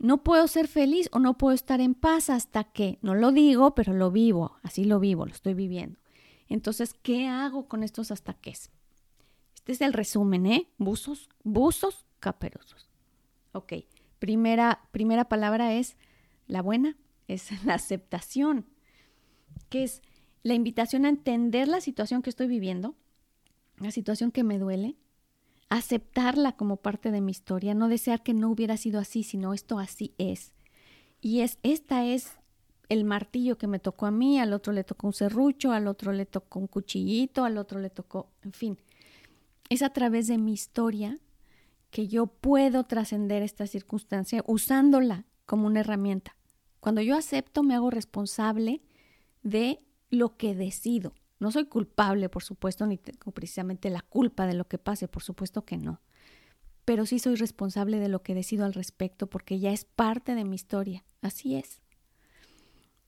no 0.00 0.24
puedo 0.24 0.48
ser 0.48 0.66
feliz 0.66 1.08
o 1.12 1.20
no 1.20 1.38
puedo 1.38 1.54
estar 1.54 1.80
en 1.80 1.94
paz 1.94 2.28
hasta 2.28 2.64
que 2.64 2.98
no 3.00 3.14
lo 3.14 3.30
digo 3.30 3.76
pero 3.76 3.92
lo 3.92 4.10
vivo 4.10 4.56
así 4.64 4.84
lo 4.84 4.98
vivo 4.98 5.24
lo 5.26 5.32
estoy 5.32 5.54
viviendo 5.54 6.00
entonces 6.48 6.94
qué 6.94 7.28
hago 7.28 7.68
con 7.68 7.84
estos 7.84 8.10
hasta 8.10 8.34
qué 8.34 8.50
este 9.70 9.72
es 9.72 9.80
el 9.82 9.92
resumen, 9.92 10.46
¿eh? 10.46 10.68
Buzos, 10.78 11.28
buzos 11.44 12.06
caperosos. 12.18 12.88
Ok, 13.52 13.74
primera, 14.18 14.88
primera 14.90 15.28
palabra 15.28 15.74
es 15.74 15.96
la 16.46 16.62
buena, 16.62 16.96
es 17.28 17.50
la 17.64 17.74
aceptación, 17.74 18.66
que 19.68 19.84
es 19.84 20.02
la 20.42 20.54
invitación 20.54 21.04
a 21.04 21.10
entender 21.10 21.68
la 21.68 21.80
situación 21.80 22.22
que 22.22 22.30
estoy 22.30 22.46
viviendo, 22.46 22.96
la 23.76 23.90
situación 23.90 24.32
que 24.32 24.44
me 24.44 24.58
duele, 24.58 24.96
aceptarla 25.70 26.52
como 26.56 26.76
parte 26.76 27.10
de 27.10 27.20
mi 27.20 27.30
historia, 27.30 27.74
no 27.74 27.88
desear 27.88 28.22
que 28.22 28.34
no 28.34 28.50
hubiera 28.50 28.76
sido 28.76 29.00
así, 29.00 29.22
sino 29.22 29.54
esto 29.54 29.78
así 29.78 30.14
es. 30.18 30.52
Y 31.20 31.40
es, 31.40 31.58
esta 31.62 32.04
es 32.04 32.32
el 32.88 33.04
martillo 33.04 33.56
que 33.56 33.68
me 33.68 33.78
tocó 33.78 34.06
a 34.06 34.10
mí, 34.10 34.40
al 34.40 34.52
otro 34.52 34.72
le 34.72 34.82
tocó 34.82 35.06
un 35.06 35.12
serrucho, 35.12 35.72
al 35.72 35.86
otro 35.86 36.12
le 36.12 36.26
tocó 36.26 36.58
un 36.58 36.66
cuchillito, 36.66 37.44
al 37.44 37.56
otro 37.56 37.78
le 37.78 37.88
tocó, 37.88 38.32
en 38.42 38.52
fin, 38.52 38.78
es 39.68 39.82
a 39.82 39.90
través 39.90 40.26
de 40.26 40.38
mi 40.38 40.52
historia 40.52 41.18
que 41.90 42.08
yo 42.08 42.26
puedo 42.26 42.84
trascender 42.84 43.42
esta 43.42 43.68
circunstancia 43.68 44.42
usándola 44.46 45.24
como 45.46 45.68
una 45.68 45.80
herramienta. 45.80 46.36
Cuando 46.80 47.00
yo 47.00 47.16
acepto, 47.16 47.62
me 47.62 47.74
hago 47.74 47.90
responsable 47.90 48.82
de 49.42 49.80
lo 50.08 50.36
que 50.36 50.56
decido. 50.56 51.14
No 51.40 51.50
soy 51.50 51.64
culpable, 51.64 52.28
por 52.28 52.44
supuesto, 52.44 52.86
ni 52.86 52.98
tengo 52.98 53.32
precisamente 53.32 53.90
la 53.90 54.02
culpa 54.02 54.46
de 54.46 54.54
lo 54.54 54.68
que 54.68 54.78
pase, 54.78 55.08
por 55.08 55.22
supuesto 55.22 55.64
que 55.64 55.78
no. 55.78 56.00
Pero 56.84 57.06
sí 57.06 57.18
soy 57.18 57.34
responsable 57.34 57.98
de 57.98 58.08
lo 58.08 58.22
que 58.22 58.34
decido 58.34 58.64
al 58.64 58.74
respecto 58.74 59.26
porque 59.26 59.58
ya 59.58 59.72
es 59.72 59.84
parte 59.84 60.34
de 60.34 60.44
mi 60.44 60.54
historia. 60.54 61.04
Así 61.22 61.56
es. 61.56 61.80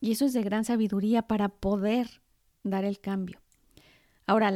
Y 0.00 0.12
eso 0.12 0.24
es 0.24 0.32
de 0.32 0.42
gran 0.42 0.64
sabiduría 0.64 1.22
para 1.22 1.48
poder 1.48 2.22
dar 2.64 2.84
el 2.84 3.00
cambio. 3.00 3.38
Ahora, 4.26 4.52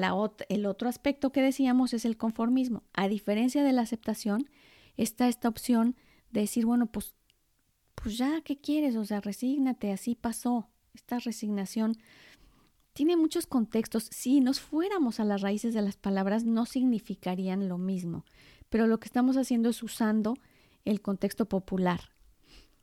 el 0.48 0.66
otro 0.66 0.88
aspecto 0.88 1.30
que 1.30 1.42
decíamos 1.42 1.92
es 1.92 2.04
el 2.04 2.16
conformismo. 2.16 2.82
A 2.94 3.08
diferencia 3.08 3.62
de 3.62 3.72
la 3.72 3.82
aceptación, 3.82 4.48
está 4.96 5.28
esta 5.28 5.48
opción 5.48 5.96
de 6.30 6.40
decir, 6.40 6.64
bueno, 6.64 6.86
pues, 6.86 7.14
pues 7.94 8.16
ya, 8.16 8.40
¿qué 8.40 8.58
quieres? 8.58 8.96
O 8.96 9.04
sea, 9.04 9.20
resígnate, 9.20 9.92
así 9.92 10.14
pasó. 10.14 10.70
Esta 10.94 11.18
resignación 11.18 11.98
tiene 12.96 13.18
muchos 13.18 13.46
contextos. 13.46 14.09
Si 14.11 14.40
nos 14.40 14.59
fuéramos 14.59 15.20
a 15.20 15.24
las 15.26 15.42
raíces 15.42 15.74
de 15.74 15.82
las 15.82 15.98
palabras, 15.98 16.44
no 16.44 16.64
significarían 16.64 17.68
lo 17.68 17.76
mismo. 17.76 18.24
Pero 18.70 18.87
lo 18.87 18.98
que 18.98 19.04
estamos 19.04 19.37
haciendo 19.37 19.68
es 19.68 19.82
usando 19.82 20.38
el 20.87 21.02
contexto 21.02 21.46
popular. 21.46 22.00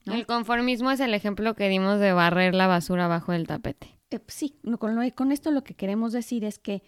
El 0.05 0.27
conformismo 0.27 0.91
es 0.91 0.99
el 0.99 1.15
ejemplo 1.15 1.55
que 1.55 1.67
dimos 1.67 1.99
de 1.99 2.13
barrer 2.13 2.53
la 2.53 2.67
basura 2.67 3.07
bajo 3.07 3.33
el 3.33 3.47
tapete. 3.47 3.99
Eh, 4.11 4.19
sí, 4.27 4.55
con, 4.79 5.09
con 5.09 5.31
esto 5.31 5.49
lo 5.49 5.63
que 5.63 5.73
queremos 5.73 6.13
decir 6.13 6.45
es 6.45 6.59
que 6.59 6.83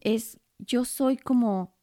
es 0.00 0.38
yo 0.58 0.84
soy 0.84 1.16
como 1.16 1.74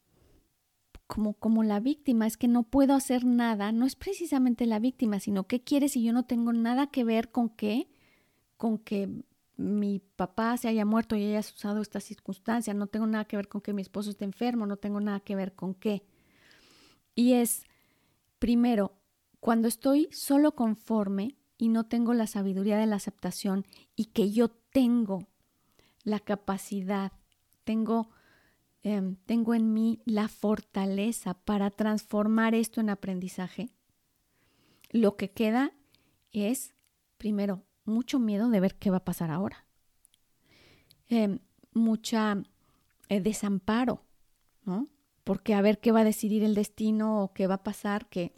como, 1.08 1.34
como 1.34 1.63
la 1.63 1.82
víctima, 1.82 2.26
es 2.26 2.38
que 2.38 2.48
no 2.48 2.63
puedo 2.63 2.94
hacer 2.94 3.26
nada, 3.26 3.74
no 3.74 3.86
es 3.86 3.98
precisamente 3.98 4.65
la 4.65 4.80
víctima, 4.80 5.20
sino 5.20 5.46
qué 5.46 5.62
quieres 5.62 5.91
si 5.91 6.04
yo 6.04 6.13
no 6.13 6.24
tengo 6.24 6.54
nada 6.54 6.88
que 6.88 7.04
ver 7.04 7.32
con 7.32 7.50
qué, 7.50 7.89
con 8.56 8.78
que 8.78 9.10
mi 9.62 10.00
papá 10.00 10.58
se 10.58 10.67
haya 10.67 10.86
muerto 10.86 11.15
y 11.15 11.24
haya 11.24 11.39
usado 11.39 11.82
esta 11.82 12.00
circunstancia, 12.00 12.74
no 12.74 12.88
tengo 12.88 13.08
nada 13.08 13.26
que 13.26 13.38
ver 13.38 13.47
con 13.47 13.62
que 13.62 13.74
mi 13.74 13.82
esposo 13.82 14.10
esté 14.10 14.26
enfermo, 14.26 14.65
no 14.65 14.78
tengo 14.78 15.00
nada 15.00 15.19
que 15.19 15.36
ver 15.36 15.54
con 15.54 15.74
qué. 15.74 16.04
Y 17.15 17.34
es, 17.34 17.63
primero, 18.39 18.93
cuando 19.39 19.67
estoy 19.67 20.10
solo 20.12 20.56
conforme, 20.56 21.38
y 21.62 21.69
no 21.69 21.84
tengo 21.84 22.15
la 22.15 22.26
sabiduría 22.26 22.80
de 22.80 22.88
la 22.88 22.95
aceptación 22.95 23.67
y 23.95 24.06
que 24.06 24.32
yo 24.32 24.50
tengo 24.50 25.28
la 26.04 26.19
capacidad, 26.19 27.12
tengo, 27.63 28.10
em, 28.82 29.15
tengo 29.28 29.54
en 29.54 29.71
mí 29.71 30.02
la 30.06 30.28
fortaleza 30.28 31.36
para 31.36 31.69
transformar 31.69 32.56
esto 32.56 32.82
en 32.82 32.89
aprendizaje, 32.89 33.69
lo 34.89 35.17
que 35.17 35.30
queda 35.30 35.71
es, 36.32 36.74
primero, 37.19 37.62
mucho 37.91 38.19
miedo 38.19 38.49
de 38.49 38.60
ver 38.60 38.75
qué 38.75 38.89
va 38.89 38.97
a 38.97 39.06
pasar 39.06 39.32
ahora, 39.32 39.65
em, 41.10 41.39
mucha 41.73 42.41
eh, 43.10 43.19
desamparo, 43.21 44.04
¿no? 44.63 44.88
Porque 45.23 45.54
a 45.54 45.62
ver 45.62 45.80
qué 45.80 45.91
va 45.91 46.01
a 46.01 46.06
decidir 46.06 46.43
el 46.43 46.56
destino 46.56 47.23
o 47.23 47.34
qué 47.34 47.47
va 47.47 47.56
a 47.56 47.63
pasar, 47.63 48.08
que 48.10 48.34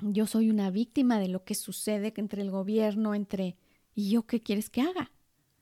yo 0.00 0.26
soy 0.26 0.50
una 0.50 0.70
víctima 0.70 1.18
de 1.18 1.28
lo 1.28 1.44
que 1.44 1.54
sucede 1.54 2.12
entre 2.16 2.42
el 2.42 2.50
gobierno, 2.50 3.14
entre... 3.14 3.56
¿Y 3.94 4.10
yo 4.10 4.26
qué 4.26 4.40
quieres 4.40 4.70
que 4.70 4.80
haga? 4.80 5.10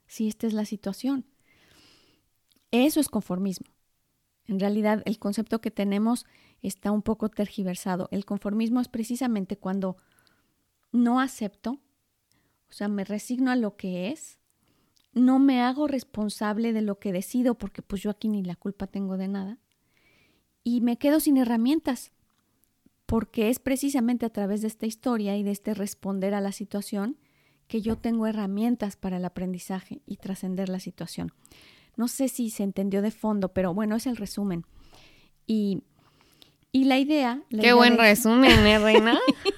Si 0.07 0.29
esta 0.29 0.47
es 0.47 0.53
la 0.53 0.67
situación. 0.67 1.25
Eso 2.71 3.01
es 3.01 3.09
conformismo. 3.09 3.67
En 4.45 4.61
realidad, 4.61 5.03
el 5.07 5.19
concepto 5.19 5.61
que 5.61 5.71
tenemos 5.71 6.27
está 6.63 6.91
un 6.91 7.03
poco 7.03 7.31
tergiversado. 7.31 8.09
El 8.11 8.25
conformismo 8.25 8.81
es 8.81 8.89
precisamente 8.89 9.57
cuando 9.57 9.97
no 10.93 11.21
acepto, 11.21 11.81
o 12.71 12.73
sea, 12.73 12.89
me 12.89 13.05
resigno 13.05 13.51
a 13.51 13.57
lo 13.57 13.77
que 13.77 14.09
es, 14.11 14.39
no 15.13 15.39
me 15.39 15.63
hago 15.63 15.87
responsable 15.89 16.73
de 16.73 16.83
lo 16.83 16.99
que 16.99 17.13
decido 17.13 17.57
porque 17.57 17.83
pues 17.83 18.03
yo 18.03 18.11
aquí 18.11 18.29
ni 18.29 18.43
la 18.43 18.57
culpa 18.57 18.87
tengo 18.87 19.17
de 19.17 19.29
nada 19.29 19.59
y 20.63 20.81
me 20.81 20.99
quedo 20.99 21.21
sin 21.21 21.37
herramientas 21.37 22.13
porque 23.07 23.51
es 23.51 23.61
precisamente 23.61 24.27
a 24.27 24.31
través 24.31 24.63
de 24.63 24.67
esta 24.67 24.85
historia 24.85 25.37
y 25.37 25.43
de 25.43 25.53
este 25.53 25.75
responder 25.75 26.35
a 26.35 26.41
la 26.41 26.53
situación 26.53 27.17
que 27.69 27.81
yo 27.81 27.97
tengo 27.97 28.27
herramientas 28.27 28.97
para 28.97 29.17
el 29.17 29.25
aprendizaje 29.25 30.03
y 30.07 30.17
trascender 30.17 30.69
la 30.69 30.81
situación. 30.81 31.33
No 31.97 32.09
sé 32.09 32.29
si 32.29 32.51
se 32.51 32.63
entendió 32.63 33.01
de 33.01 33.11
fondo, 33.11 33.53
pero 33.53 33.73
bueno, 33.75 33.97
es 33.97 34.07
el 34.07 34.17
resumen. 34.17 34.65
Y, 35.47 35.83
y 36.73 36.85
la 36.85 36.99
idea... 36.99 37.43
Qué 37.49 37.73
buen 37.73 37.97
resumen, 37.97 38.67
¿eh, 38.67 38.79
Reina? 38.79 39.19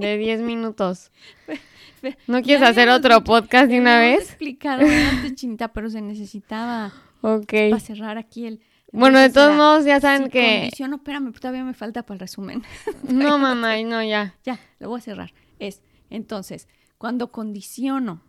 de 0.00 0.18
10 0.18 0.42
minutos. 0.42 1.10
¿No 2.26 2.42
quieres 2.42 2.62
hacer 2.62 2.88
otro 2.88 3.24
podcast 3.24 3.68
de 3.70 3.80
una 3.80 3.98
vez? 3.98 4.28
explicado 4.28 4.82
antes, 4.82 5.34
chinita, 5.34 5.72
pero 5.72 5.90
se 5.90 6.02
necesitaba 6.02 6.92
para 7.20 7.80
cerrar 7.80 8.18
aquí 8.18 8.46
el... 8.46 8.60
Bueno, 8.92 9.18
de 9.18 9.30
todos 9.30 9.56
modos 9.56 9.84
ya 9.84 10.00
saben 10.00 10.28
que... 10.28 10.60
Condiciono, 10.60 10.96
espérame, 10.96 11.32
todavía 11.32 11.64
me 11.64 11.74
falta 11.74 12.04
para 12.04 12.14
el 12.14 12.20
resumen. 12.20 12.62
no, 13.08 13.38
mamá, 13.38 13.82
no, 13.82 14.02
ya. 14.02 14.36
Ya, 14.44 14.60
lo 14.78 14.88
voy 14.88 14.98
a 14.98 15.02
cerrar. 15.02 15.34
Es, 15.58 15.82
entonces, 16.10 16.68
cuando 16.98 17.32
condiciono 17.32 18.22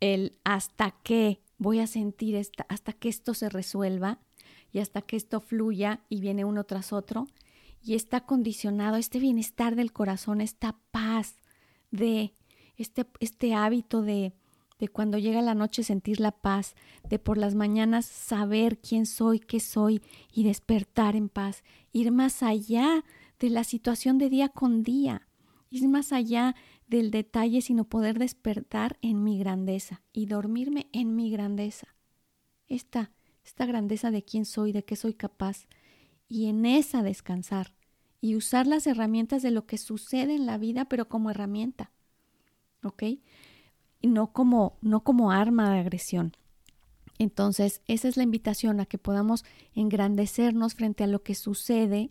el 0.00 0.36
hasta 0.44 0.94
que 1.02 1.40
voy 1.58 1.80
a 1.80 1.86
sentir 1.86 2.34
esta, 2.34 2.66
hasta 2.68 2.92
que 2.92 3.08
esto 3.08 3.34
se 3.34 3.48
resuelva 3.48 4.18
y 4.72 4.80
hasta 4.80 5.02
que 5.02 5.16
esto 5.16 5.40
fluya 5.40 6.00
y 6.08 6.20
viene 6.20 6.44
uno 6.44 6.64
tras 6.64 6.92
otro, 6.92 7.28
y 7.84 7.94
está 7.94 8.20
condicionado 8.22 8.96
este 8.96 9.18
bienestar 9.18 9.76
del 9.76 9.92
corazón, 9.92 10.40
esta 10.40 10.76
paz 10.90 11.36
de 11.90 12.34
este, 12.76 13.06
este 13.20 13.54
hábito 13.54 14.00
de, 14.00 14.32
de 14.78 14.88
cuando 14.88 15.18
llega 15.18 15.42
la 15.42 15.54
noche 15.54 15.82
sentir 15.82 16.18
la 16.18 16.32
paz, 16.32 16.74
de 17.08 17.18
por 17.18 17.36
las 17.36 17.54
mañanas 17.54 18.06
saber 18.06 18.78
quién 18.78 19.04
soy, 19.04 19.38
qué 19.38 19.60
soy 19.60 20.02
y 20.32 20.44
despertar 20.44 21.14
en 21.14 21.28
paz, 21.28 21.62
ir 21.92 22.10
más 22.10 22.42
allá 22.42 23.04
de 23.38 23.50
la 23.50 23.64
situación 23.64 24.16
de 24.16 24.30
día 24.30 24.48
con 24.48 24.82
día, 24.82 25.28
ir 25.70 25.86
más 25.88 26.12
allá 26.12 26.56
del 26.86 27.10
detalle, 27.10 27.60
sino 27.60 27.84
poder 27.84 28.18
despertar 28.18 28.98
en 29.02 29.22
mi 29.22 29.38
grandeza 29.38 30.02
y 30.12 30.26
dormirme 30.26 30.88
en 30.92 31.14
mi 31.14 31.30
grandeza. 31.30 31.94
Esta, 32.66 33.12
esta 33.44 33.66
grandeza 33.66 34.10
de 34.10 34.22
quién 34.22 34.46
soy, 34.46 34.72
de 34.72 34.84
qué 34.84 34.96
soy 34.96 35.14
capaz, 35.14 35.66
y 36.28 36.46
en 36.46 36.66
esa 36.66 37.02
descansar 37.02 37.74
y 38.20 38.36
usar 38.36 38.66
las 38.66 38.86
herramientas 38.86 39.42
de 39.42 39.50
lo 39.50 39.66
que 39.66 39.78
sucede 39.78 40.34
en 40.34 40.46
la 40.46 40.58
vida, 40.58 40.86
pero 40.86 41.08
como 41.08 41.30
herramienta. 41.30 41.90
¿Ok? 42.82 43.02
Y 44.00 44.08
no 44.08 44.32
como, 44.32 44.78
no 44.80 45.04
como 45.04 45.30
arma 45.30 45.70
de 45.70 45.80
agresión. 45.80 46.36
Entonces, 47.18 47.82
esa 47.86 48.08
es 48.08 48.16
la 48.16 48.22
invitación 48.22 48.80
a 48.80 48.86
que 48.86 48.98
podamos 48.98 49.44
engrandecernos 49.74 50.74
frente 50.74 51.04
a 51.04 51.06
lo 51.06 51.22
que 51.22 51.34
sucede 51.34 52.10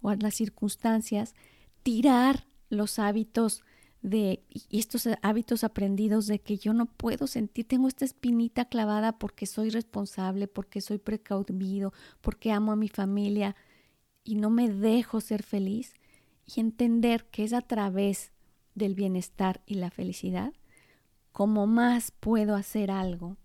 o 0.00 0.10
a 0.10 0.16
las 0.16 0.34
circunstancias, 0.34 1.34
tirar 1.82 2.46
los 2.68 2.98
hábitos 2.98 3.62
de 4.04 4.42
y 4.50 4.78
estos 4.78 5.08
hábitos 5.22 5.64
aprendidos 5.64 6.26
de 6.26 6.38
que 6.38 6.58
yo 6.58 6.74
no 6.74 6.84
puedo 6.84 7.26
sentir, 7.26 7.66
tengo 7.66 7.88
esta 7.88 8.04
espinita 8.04 8.66
clavada 8.66 9.18
porque 9.18 9.46
soy 9.46 9.70
responsable, 9.70 10.46
porque 10.46 10.82
soy 10.82 10.98
precaudido, 10.98 11.94
porque 12.20 12.52
amo 12.52 12.72
a 12.72 12.76
mi 12.76 12.88
familia 12.88 13.56
y 14.22 14.34
no 14.34 14.50
me 14.50 14.68
dejo 14.68 15.22
ser 15.22 15.42
feliz 15.42 15.94
y 16.44 16.60
entender 16.60 17.24
que 17.24 17.44
es 17.44 17.54
a 17.54 17.62
través 17.62 18.30
del 18.74 18.94
bienestar 18.94 19.62
y 19.64 19.76
la 19.76 19.90
felicidad 19.90 20.52
como 21.32 21.66
más 21.66 22.12
puedo 22.12 22.54
hacer 22.54 22.90
algo. 22.90 23.38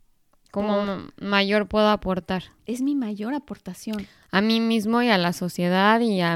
Como 0.52 1.08
mayor 1.22 1.68
puedo 1.68 1.88
aportar. 1.88 2.44
Es 2.66 2.82
mi 2.82 2.96
mayor 2.96 3.34
aportación. 3.34 4.06
A 4.32 4.42
mí 4.42 4.60
mismo 4.60 5.02
y 5.02 5.10
a 5.10 5.18
la 5.18 5.32
sociedad 5.32 6.02
y 6.02 6.20
a, 6.22 6.34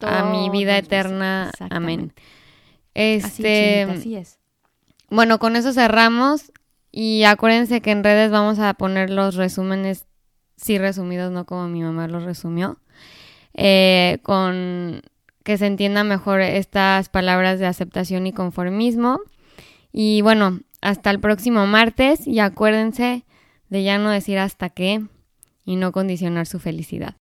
a, 0.00 0.24
mi 0.24 0.48
vida 0.50 0.78
eterna. 0.78 1.50
Amén. 1.70 2.12
Este, 2.98 3.82
así, 3.82 4.16
es. 4.16 4.38
Bueno, 5.10 5.38
con 5.38 5.54
eso 5.54 5.74
cerramos 5.74 6.50
y 6.90 7.24
acuérdense 7.24 7.82
que 7.82 7.90
en 7.90 8.02
redes 8.02 8.30
vamos 8.30 8.58
a 8.58 8.72
poner 8.72 9.10
los 9.10 9.34
resúmenes, 9.34 10.06
sí 10.56 10.78
resumidos, 10.78 11.30
no 11.30 11.44
como 11.44 11.68
mi 11.68 11.82
mamá 11.82 12.08
los 12.08 12.22
resumió, 12.22 12.78
eh, 13.52 14.18
con 14.22 15.02
que 15.44 15.58
se 15.58 15.66
entienda 15.66 16.04
mejor 16.04 16.40
estas 16.40 17.10
palabras 17.10 17.58
de 17.58 17.66
aceptación 17.66 18.26
y 18.26 18.32
conformismo. 18.32 19.20
Y 19.92 20.22
bueno, 20.22 20.60
hasta 20.80 21.10
el 21.10 21.20
próximo 21.20 21.66
martes 21.66 22.26
y 22.26 22.38
acuérdense 22.38 23.26
de 23.68 23.82
ya 23.82 23.98
no 23.98 24.08
decir 24.08 24.38
hasta 24.38 24.70
qué 24.70 25.04
y 25.66 25.76
no 25.76 25.92
condicionar 25.92 26.46
su 26.46 26.58
felicidad. 26.60 27.16